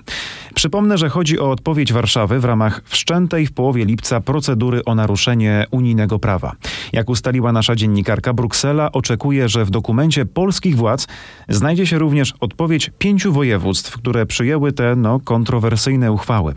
Przypomnę, 0.55 0.99
że 0.99 1.09
chodzi 1.09 1.39
o 1.41 1.51
odpowiedź 1.51 1.93
Warszawy 1.93 2.41
w 2.41 2.45
ramach 2.45 2.83
wszczętej 2.85 3.47
w 3.47 3.53
połowie 3.53 3.85
lipca 3.85 4.21
procedury 4.21 4.85
o 4.85 4.95
naruszenie 4.95 5.67
unijnego 5.71 6.19
prawa. 6.19 6.53
Jak 6.93 7.11
ustaliła 7.11 7.53
nasza 7.53 7.77
dziennikarka, 7.77 8.33
Bruksela 8.33 8.93
oczekuje, 8.93 9.49
że 9.49 9.65
w 9.65 9.71
dokumencie 9.71 10.27
polskich 10.27 10.77
władz 10.77 11.07
znajdzie 11.49 11.87
się 11.87 11.99
również 11.99 12.35
odpowiedź 12.41 12.91
pięciu 12.99 13.33
województw, 13.33 13.97
które 13.97 14.27
przyjęły 14.27 14.73
te 14.73 14.97
no, 14.97 15.21
kontrowersyjne 15.21 16.13
uchwały. 16.13 16.55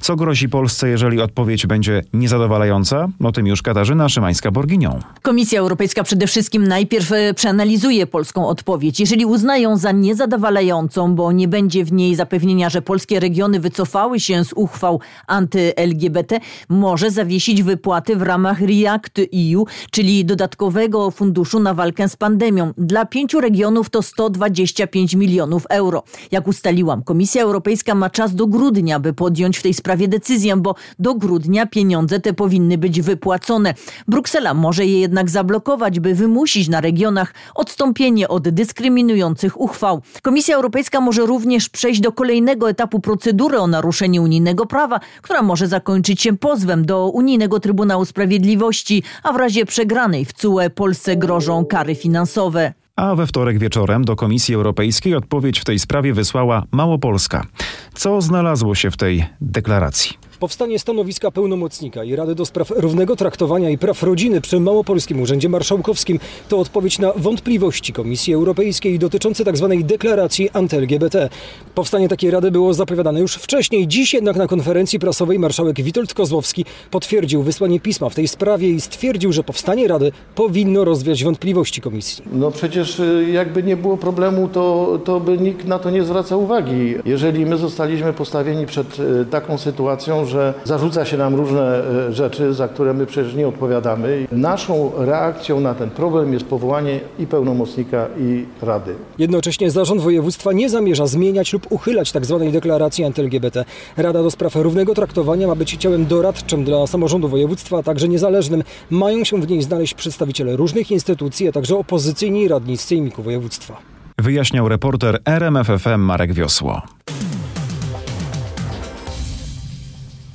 Co 0.00 0.16
grozi 0.16 0.48
Polsce, 0.48 0.88
jeżeli 0.88 1.20
odpowiedź 1.20 1.66
będzie 1.66 2.02
niezadowalająca? 2.12 3.08
O 3.24 3.32
tym 3.32 3.46
już 3.46 3.62
Katarzyna 3.62 4.06
Szymańska-Borginią. 4.06 4.98
Komisja 5.22 5.60
Europejska 5.60 6.02
przede 6.04 6.26
wszystkim 6.26 6.66
najpierw 6.66 7.12
e, 7.12 7.34
przeanalizuje 7.34 8.06
polską 8.06 8.48
odpowiedź. 8.48 9.00
Jeżeli 9.00 9.26
uznają 9.26 9.76
za 9.76 9.92
niezadowalającą, 9.92 11.14
bo 11.14 11.32
nie 11.32 11.48
będzie 11.48 11.84
w 11.84 11.92
niej 11.92 12.14
zapewnienia, 12.14 12.70
że 12.70 12.82
polskie 12.82 13.20
regiony 13.20 13.60
wycofały 13.60 14.20
się 14.20 14.44
z 14.44 14.52
uchwał 14.52 15.00
anty-LGBT, 15.26 16.40
może 16.68 17.10
zawiesić 17.10 17.62
wypłaty 17.62 18.16
w 18.16 18.22
ramach 18.22 18.60
REACT 18.60 19.18
EU, 19.18 19.66
czyli 19.90 20.24
dodatkowego 20.24 21.10
funduszu 21.10 21.60
na 21.60 21.74
walkę 21.74 22.08
z 22.08 22.16
pandemią. 22.16 22.72
Dla 22.78 23.06
pięciu 23.06 23.40
regionów 23.40 23.90
to 23.90 24.02
125 24.02 25.14
milionów 25.14 25.66
euro. 25.70 26.02
Jak 26.30 26.48
ustaliłam, 26.48 27.02
Komisja 27.02 27.42
Europejska 27.42 27.94
ma 27.94 28.10
czas 28.10 28.34
do 28.34 28.46
grudnia, 28.46 29.00
by 29.00 29.12
podjąć 29.12 29.58
w 29.58 29.62
tej 29.62 29.74
sprawie 29.74 29.89
decyzję, 29.96 30.56
bo 30.56 30.74
do 30.98 31.14
grudnia 31.14 31.66
pieniądze 31.66 32.20
te 32.20 32.32
powinny 32.32 32.78
być 32.78 33.00
wypłacone. 33.00 33.74
Bruksela 34.08 34.54
może 34.54 34.86
je 34.86 35.00
jednak 35.00 35.30
zablokować, 35.30 36.00
by 36.00 36.14
wymusić 36.14 36.68
na 36.68 36.80
regionach 36.80 37.34
odstąpienie 37.54 38.28
od 38.28 38.48
dyskryminujących 38.48 39.60
uchwał. 39.60 40.02
Komisja 40.22 40.56
Europejska 40.56 41.00
może 41.00 41.26
również 41.26 41.68
przejść 41.68 42.00
do 42.00 42.12
kolejnego 42.12 42.70
etapu 42.70 43.00
procedury 43.00 43.58
o 43.58 43.66
naruszenie 43.66 44.22
unijnego 44.22 44.66
prawa, 44.66 45.00
która 45.22 45.42
może 45.42 45.66
zakończyć 45.66 46.22
się 46.22 46.36
pozwem 46.36 46.86
do 46.86 47.08
Unijnego 47.08 47.60
Trybunału 47.60 48.04
Sprawiedliwości, 48.04 49.02
a 49.22 49.32
w 49.32 49.36
razie 49.36 49.64
przegranej 49.64 50.24
w 50.24 50.32
CUE 50.32 50.70
Polsce 50.74 51.16
grożą 51.16 51.64
kary 51.64 51.94
finansowe. 51.94 52.79
A 53.00 53.14
we 53.14 53.26
wtorek 53.26 53.58
wieczorem 53.58 54.04
do 54.04 54.16
Komisji 54.16 54.54
Europejskiej 54.54 55.14
odpowiedź 55.14 55.60
w 55.60 55.64
tej 55.64 55.78
sprawie 55.78 56.12
wysłała 56.12 56.64
Małopolska. 56.70 57.46
Co 57.94 58.20
znalazło 58.20 58.74
się 58.74 58.90
w 58.90 58.96
tej 58.96 59.24
deklaracji? 59.40 60.19
Powstanie 60.40 60.78
stanowiska 60.78 61.30
pełnomocnika 61.30 62.04
i 62.04 62.16
Rady 62.16 62.34
do 62.34 62.46
Spraw 62.46 62.70
Równego 62.70 63.16
Traktowania 63.16 63.70
i 63.70 63.78
Praw 63.78 64.02
Rodziny 64.02 64.40
przy 64.40 64.60
Małopolskim 64.60 65.20
Urzędzie 65.22 65.48
Marszałkowskim 65.48 66.18
to 66.48 66.58
odpowiedź 66.58 66.98
na 66.98 67.12
wątpliwości 67.16 67.92
Komisji 67.92 68.34
Europejskiej 68.34 68.98
dotyczące 68.98 69.44
tzw. 69.44 69.68
Tak 69.70 69.86
deklaracji 69.86 70.50
anty-LGBT. 70.50 71.28
Powstanie 71.74 72.08
takiej 72.08 72.30
Rady 72.30 72.50
było 72.50 72.74
zapowiadane 72.74 73.20
już 73.20 73.34
wcześniej. 73.34 73.88
Dziś 73.88 74.14
jednak 74.14 74.36
na 74.36 74.46
konferencji 74.46 74.98
prasowej 74.98 75.38
marszałek 75.38 75.82
Witold 75.82 76.14
Kozłowski 76.14 76.64
potwierdził 76.90 77.42
wysłanie 77.42 77.80
pisma 77.80 78.08
w 78.08 78.14
tej 78.14 78.28
sprawie 78.28 78.70
i 78.70 78.80
stwierdził, 78.80 79.32
że 79.32 79.44
powstanie 79.44 79.88
Rady 79.88 80.12
powinno 80.34 80.84
rozwiać 80.84 81.24
wątpliwości 81.24 81.80
Komisji. 81.80 82.24
No 82.32 82.50
przecież 82.50 83.00
y, 83.00 83.26
jakby 83.32 83.62
nie 83.62 83.76
było 83.76 83.96
problemu, 83.96 84.48
to, 84.48 84.98
to 85.04 85.20
by 85.20 85.38
nikt 85.38 85.66
na 85.66 85.78
to 85.78 85.90
nie 85.90 86.04
zwracał 86.04 86.42
uwagi. 86.42 86.94
Jeżeli 87.04 87.46
my 87.46 87.56
zostaliśmy 87.56 88.12
postawieni 88.12 88.66
przed 88.66 89.00
y, 89.00 89.26
taką 89.30 89.58
sytuacją, 89.58 90.29
że 90.30 90.54
zarzuca 90.64 91.04
się 91.04 91.16
nam 91.16 91.34
różne 91.34 91.82
e, 92.08 92.12
rzeczy, 92.12 92.54
za 92.54 92.68
które 92.68 92.94
my 92.94 93.06
przecież 93.06 93.34
nie 93.34 93.48
odpowiadamy. 93.48 94.26
Naszą 94.32 94.92
reakcją 94.96 95.60
na 95.60 95.74
ten 95.74 95.90
problem 95.90 96.32
jest 96.32 96.44
powołanie 96.44 97.00
i 97.18 97.26
pełnomocnika, 97.26 98.06
i 98.18 98.46
Rady. 98.62 98.94
Jednocześnie 99.18 99.70
zarząd 99.70 100.00
województwa 100.00 100.52
nie 100.52 100.68
zamierza 100.68 101.06
zmieniać 101.06 101.52
lub 101.52 101.72
uchylać 101.72 102.12
tzw. 102.12 102.38
Tak 102.40 102.52
deklaracji 102.52 103.04
anty-LGBT. 103.04 103.64
Rada 103.96 104.22
do 104.22 104.30
spraw 104.30 104.56
równego 104.56 104.94
traktowania 104.94 105.46
ma 105.46 105.54
być 105.54 105.76
ciałem 105.76 106.06
doradczym 106.06 106.64
dla 106.64 106.86
samorządu 106.86 107.28
województwa, 107.28 107.78
a 107.78 107.82
także 107.82 108.08
niezależnym. 108.08 108.62
Mają 108.90 109.24
się 109.24 109.40
w 109.40 109.50
niej 109.50 109.62
znaleźć 109.62 109.94
przedstawiciele 109.94 110.56
różnych 110.56 110.90
instytucji, 110.90 111.48
a 111.48 111.52
także 111.52 111.76
opozycyjni 111.76 112.48
radni 112.48 112.76
z 112.76 112.80
Sejmiku 112.80 113.22
Województwa. 113.22 113.76
Wyjaśniał 114.18 114.68
reporter 114.68 115.18
RMFFM 115.24 116.00
Marek 116.00 116.32
Wiosło. 116.32 116.82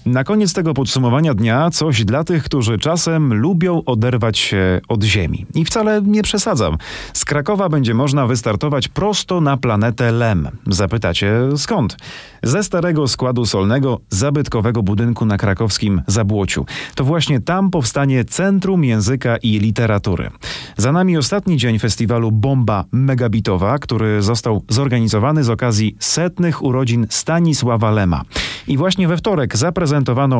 Na 0.05 0.23
koniec 0.23 0.53
tego 0.53 0.73
podsumowania 0.73 1.33
dnia 1.33 1.69
coś 1.69 2.05
dla 2.05 2.23
tych, 2.23 2.43
którzy 2.43 2.77
czasem 2.77 3.33
lubią 3.33 3.81
oderwać 3.85 4.37
się 4.37 4.81
od 4.87 5.03
Ziemi. 5.03 5.45
I 5.55 5.65
wcale 5.65 6.01
nie 6.01 6.23
przesadzam. 6.23 6.77
Z 7.13 7.25
Krakowa 7.25 7.69
będzie 7.69 7.93
można 7.93 8.27
wystartować 8.27 8.87
prosto 8.87 9.41
na 9.41 9.57
planetę 9.57 10.11
Lem. 10.11 10.47
Zapytacie 10.67 11.33
skąd? 11.57 11.97
Ze 12.43 12.63
starego 12.63 13.07
składu 13.07 13.45
solnego 13.45 13.99
zabytkowego 14.09 14.83
budynku 14.83 15.25
na 15.25 15.37
krakowskim 15.37 16.01
Zabłociu. 16.07 16.65
To 16.95 17.03
właśnie 17.03 17.39
tam 17.39 17.71
powstanie 17.71 18.25
Centrum 18.25 18.83
Języka 18.83 19.37
i 19.37 19.59
Literatury. 19.59 20.29
Za 20.77 20.91
nami 20.91 21.17
ostatni 21.17 21.57
dzień 21.57 21.79
festiwalu 21.79 22.31
Bomba 22.31 22.83
Megabitowa, 22.91 23.79
który 23.79 24.21
został 24.21 24.63
zorganizowany 24.69 25.43
z 25.43 25.49
okazji 25.49 25.95
setnych 25.99 26.63
urodzin 26.63 27.07
Stanisława 27.09 27.91
Lema. 27.91 28.21
I 28.67 28.77
właśnie 28.77 29.07
we 29.07 29.17
wtorek 29.17 29.57
zaprezentowano, 29.57 29.94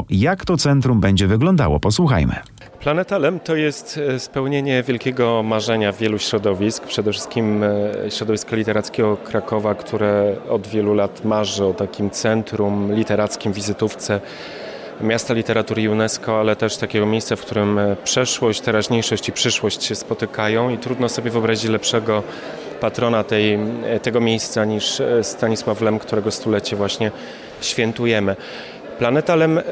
jak 0.09 0.45
to 0.45 0.57
centrum 0.57 0.99
będzie 0.99 1.27
wyglądało. 1.27 1.79
Posłuchajmy. 1.79 2.35
Planeta 2.85 3.17
Lem 3.17 3.39
to 3.39 3.55
jest 3.55 3.99
e, 4.15 4.19
spełnienie 4.19 4.83
wielkiego 4.83 5.43
marzenia 5.43 5.91
wielu 5.91 6.19
środowisk, 6.19 6.83
przede 6.83 7.11
wszystkim 7.11 7.63
e, 7.63 7.71
środowiska 8.09 8.55
literackiego 8.55 9.17
Krakowa, 9.17 9.75
które 9.75 10.35
od 10.49 10.67
wielu 10.67 10.93
lat 10.93 11.25
marzy 11.25 11.65
o 11.65 11.73
takim 11.73 12.09
centrum 12.09 12.93
literackim, 12.93 13.53
wizytówce 13.53 14.21
miasta 15.01 15.33
literatury 15.33 15.91
UNESCO, 15.91 16.39
ale 16.39 16.55
też 16.55 16.77
takiego 16.77 17.05
miejsca, 17.05 17.35
w 17.35 17.41
którym 17.41 17.79
e, 17.79 17.95
przeszłość, 17.95 18.61
teraźniejszość 18.61 19.29
i 19.29 19.31
przyszłość 19.31 19.83
się 19.83 19.95
spotykają 19.95 20.69
i 20.69 20.77
trudno 20.77 21.09
sobie 21.09 21.31
wyobrazić 21.31 21.71
lepszego 21.71 22.23
patrona 22.81 23.23
tej, 23.23 23.59
tego 24.01 24.21
miejsca 24.21 24.65
niż 24.65 25.01
Stanisław 25.21 25.81
Lem, 25.81 25.99
którego 25.99 26.31
stulecie 26.31 26.75
właśnie 26.75 27.11
świętujemy. 27.61 28.35
Planeta 28.99 29.35
Lem 29.35 29.57
e, 29.57 29.63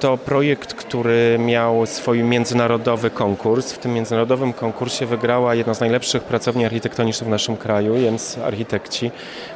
to 0.00 0.18
projekt, 0.18 0.74
który 0.74 1.36
miał 1.38 1.86
swój 1.86 2.22
międzynarodowy 2.22 3.10
konkurs. 3.10 3.72
W 3.72 3.78
tym 3.78 3.94
międzynarodowym 3.94 4.52
konkursie 4.52 5.06
wygrała 5.06 5.54
jedna 5.54 5.74
z 5.74 5.80
najlepszych 5.80 6.22
pracowni 6.22 6.64
architektonicznych 6.64 7.28
w 7.28 7.30
naszym 7.30 7.56
kraju, 7.56 7.96
Jens 7.96 8.38
Architekci, 8.38 9.10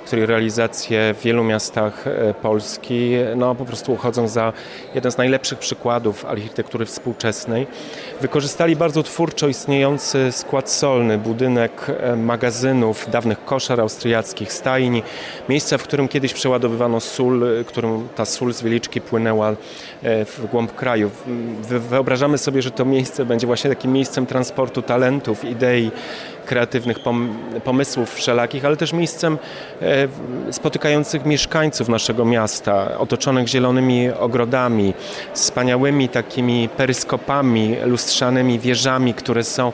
której 0.04 0.26
realizacje 0.26 1.14
w 1.14 1.22
wielu 1.22 1.44
miastach 1.44 2.06
e, 2.06 2.34
Polski 2.34 3.10
no, 3.36 3.54
po 3.54 3.64
prostu 3.64 3.92
uchodzą 3.92 4.28
za 4.28 4.52
jeden 4.94 5.12
z 5.12 5.18
najlepszych 5.18 5.58
przykładów 5.58 6.24
architektury 6.24 6.84
współczesnej. 6.84 7.66
Wykorzystali 8.20 8.76
bardzo 8.76 9.02
twórczo 9.02 9.48
istniejący 9.48 10.32
skład 10.32 10.70
solny, 10.70 11.18
budynek 11.18 11.86
e, 11.88 12.16
magazynów, 12.16 13.10
dawnych 13.10 13.44
koszar 13.44 13.80
austriackich, 13.80 14.52
stajni, 14.52 15.02
miejsca, 15.48 15.78
w 15.78 15.82
którym 15.82 16.08
kiedyś 16.08 16.34
przeładowywano 16.34 17.00
sól, 17.00 17.44
którym 17.66 18.08
ta 18.16 18.24
sól 18.24 18.52
z 18.52 18.62
Wieliczki 18.62 19.00
płynęła 19.00 19.15
wpłynęła 19.16 19.50
e, 19.50 20.24
w 20.24 20.46
głąb 20.50 20.74
kraju. 20.74 21.10
Wyobrażamy 21.90 22.38
sobie, 22.38 22.62
że 22.62 22.70
to 22.70 22.84
miejsce 22.84 23.24
będzie 23.24 23.46
właśnie 23.46 23.70
takim 23.70 23.92
miejscem 23.92 24.26
transportu 24.26 24.82
talentów, 24.82 25.44
idei, 25.44 25.90
kreatywnych 26.46 26.96
pomysłów 27.64 28.14
wszelakich, 28.14 28.64
ale 28.64 28.76
też 28.76 28.92
miejscem 28.92 29.38
e, 29.82 30.08
spotykających 30.52 31.24
mieszkańców 31.24 31.88
naszego 31.88 32.24
miasta, 32.24 32.98
otoczonych 32.98 33.48
zielonymi 33.48 34.10
ogrodami, 34.10 34.94
wspaniałymi 35.32 36.08
takimi 36.08 36.68
peryskopami, 36.68 37.76
lustrzanymi 37.84 38.58
wieżami, 38.58 39.14
które 39.14 39.44
są 39.44 39.72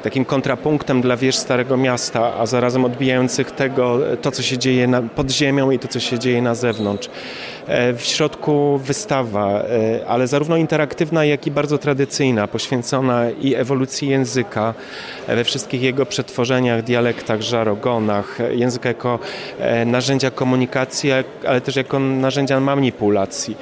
takim 0.00 0.24
kontrapunktem 0.24 1.00
dla 1.00 1.16
wież 1.16 1.36
Starego 1.36 1.76
Miasta, 1.76 2.34
a 2.34 2.46
zarazem 2.46 2.84
odbijających 2.84 3.50
tego, 3.50 3.98
to 4.22 4.30
co 4.30 4.42
się 4.42 4.58
dzieje 4.58 4.86
na, 4.86 5.02
pod 5.02 5.30
ziemią 5.30 5.70
i 5.70 5.78
to 5.78 5.88
co 5.88 6.00
się 6.00 6.18
dzieje 6.18 6.42
na 6.42 6.54
zewnątrz. 6.54 7.08
E, 7.70 7.94
w 7.94 8.02
środku 8.02 8.78
wystawa, 8.78 9.62
e, 9.62 10.06
ale 10.06 10.26
zarówno 10.26 10.56
interaktywna, 10.56 11.24
jak 11.24 11.46
i 11.46 11.50
bardzo 11.50 11.78
tradycyjna, 11.78 12.48
poświęcona 12.48 13.30
i 13.30 13.54
ewolucji 13.54 14.08
języka 14.08 14.74
e, 15.26 15.36
we 15.36 15.44
wszystkich 15.44 15.82
jego 15.82 16.06
przetworzeniach, 16.06 16.82
dialektach, 16.82 17.42
żarogonach, 17.42 18.38
języka 18.50 18.88
jako 18.88 19.18
narzędzia 19.86 20.30
komunikacji, 20.30 21.10
ale 21.46 21.60
też 21.60 21.76
jako 21.76 21.98
narzędzia 21.98 22.60
manipulacji. 22.60 23.56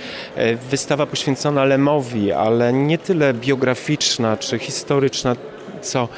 Wystawa 0.70 1.06
poświęcona 1.06 1.64
Lemowi, 1.64 2.32
ale 2.32 2.72
nie 2.72 2.98
tyle 2.98 3.34
biograficzna 3.34 4.36
czy 4.36 4.58
historyczna, 4.58 5.36
co 5.82 6.08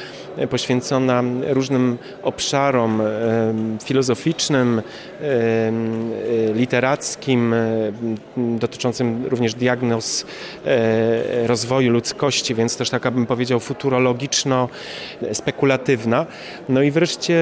poświęcona 0.50 1.22
różnym 1.48 1.98
obszarom 2.22 3.02
filozoficznym, 3.84 4.82
literackim, 6.54 7.54
dotyczącym 8.36 9.26
również 9.26 9.54
diagnoz 9.54 10.26
e, 10.66 11.46
rozwoju 11.46 11.90
ludzkości, 11.90 12.54
więc 12.54 12.76
też 12.76 12.90
taka 12.90 13.10
bym 13.10 13.26
powiedział 13.26 13.60
futurologiczno-spekulatywna. 13.60 16.26
No 16.68 16.82
i 16.82 16.90
wreszcie 16.90 17.34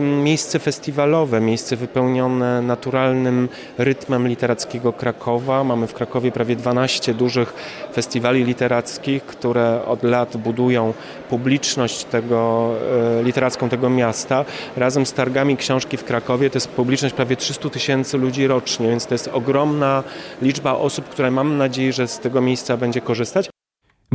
miejsce 0.00 0.58
festiwalowe, 0.58 1.40
miejsce 1.40 1.76
wypełnione 1.76 2.62
naturalnym 2.62 3.48
rytmem 3.78 4.28
literackiego 4.28 4.92
Krakowa. 4.92 5.64
Mamy 5.64 5.86
w 5.86 5.94
Krakowie 5.94 6.32
prawie 6.32 6.56
12 6.56 7.14
dużych 7.14 7.54
festiwali 7.94 8.44
literackich, 8.44 9.26
które 9.26 9.84
od 9.84 10.02
lat 10.02 10.36
budują 10.36 10.92
publiczność 11.28 11.83
tego, 11.92 12.70
e, 13.18 13.22
literacką 13.22 13.68
tego 13.68 13.90
miasta. 13.90 14.44
Razem 14.76 15.06
z 15.06 15.12
targami 15.12 15.56
książki 15.56 15.96
w 15.96 16.04
Krakowie 16.04 16.50
to 16.50 16.56
jest 16.56 16.68
publiczność 16.68 17.14
prawie 17.14 17.36
300 17.36 17.70
tysięcy 17.70 18.18
ludzi 18.18 18.46
rocznie, 18.46 18.88
więc 18.88 19.06
to 19.06 19.14
jest 19.14 19.30
ogromna 19.32 20.02
liczba 20.42 20.74
osób, 20.74 21.08
które 21.08 21.30
mam 21.30 21.56
nadzieję, 21.56 21.92
że 21.92 22.08
z 22.08 22.18
tego 22.18 22.40
miejsca 22.40 22.76
będzie 22.76 23.00
korzystać. 23.00 23.50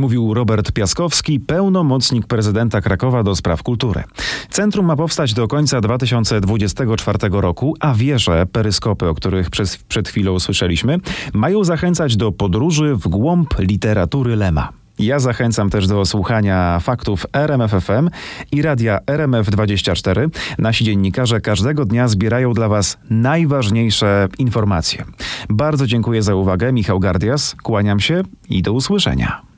Mówił 0.00 0.34
Robert 0.34 0.72
Piaskowski, 0.72 1.40
pełnomocnik 1.40 2.26
prezydenta 2.26 2.80
Krakowa 2.80 3.22
do 3.22 3.36
spraw 3.36 3.62
kultury. 3.62 4.02
Centrum 4.50 4.86
ma 4.86 4.96
powstać 4.96 5.34
do 5.34 5.48
końca 5.48 5.80
2024 5.80 7.18
roku, 7.40 7.74
a 7.80 7.94
wieże, 7.94 8.46
peryskopy, 8.46 9.08
o 9.08 9.14
których 9.14 9.48
przed 9.88 10.08
chwilą 10.08 10.38
słyszeliśmy, 10.38 10.98
mają 11.32 11.64
zachęcać 11.64 12.16
do 12.16 12.32
podróży 12.32 12.94
w 12.96 13.08
głąb 13.08 13.58
literatury 13.58 14.36
Lema. 14.36 14.79
Ja 15.00 15.18
zachęcam 15.18 15.70
też 15.70 15.86
do 15.86 16.04
słuchania 16.04 16.78
faktów 16.80 17.26
RMFFM 17.32 18.10
i 18.52 18.62
radia 18.62 18.98
RMF24. 19.06 20.28
Nasi 20.58 20.84
dziennikarze 20.84 21.40
każdego 21.40 21.84
dnia 21.84 22.08
zbierają 22.08 22.52
dla 22.52 22.68
Was 22.68 22.98
najważniejsze 23.10 24.28
informacje. 24.38 25.04
Bardzo 25.48 25.86
dziękuję 25.86 26.22
za 26.22 26.34
uwagę. 26.34 26.72
Michał 26.72 27.00
Gardias, 27.00 27.56
kłaniam 27.62 28.00
się 28.00 28.22
i 28.48 28.62
do 28.62 28.72
usłyszenia. 28.72 29.49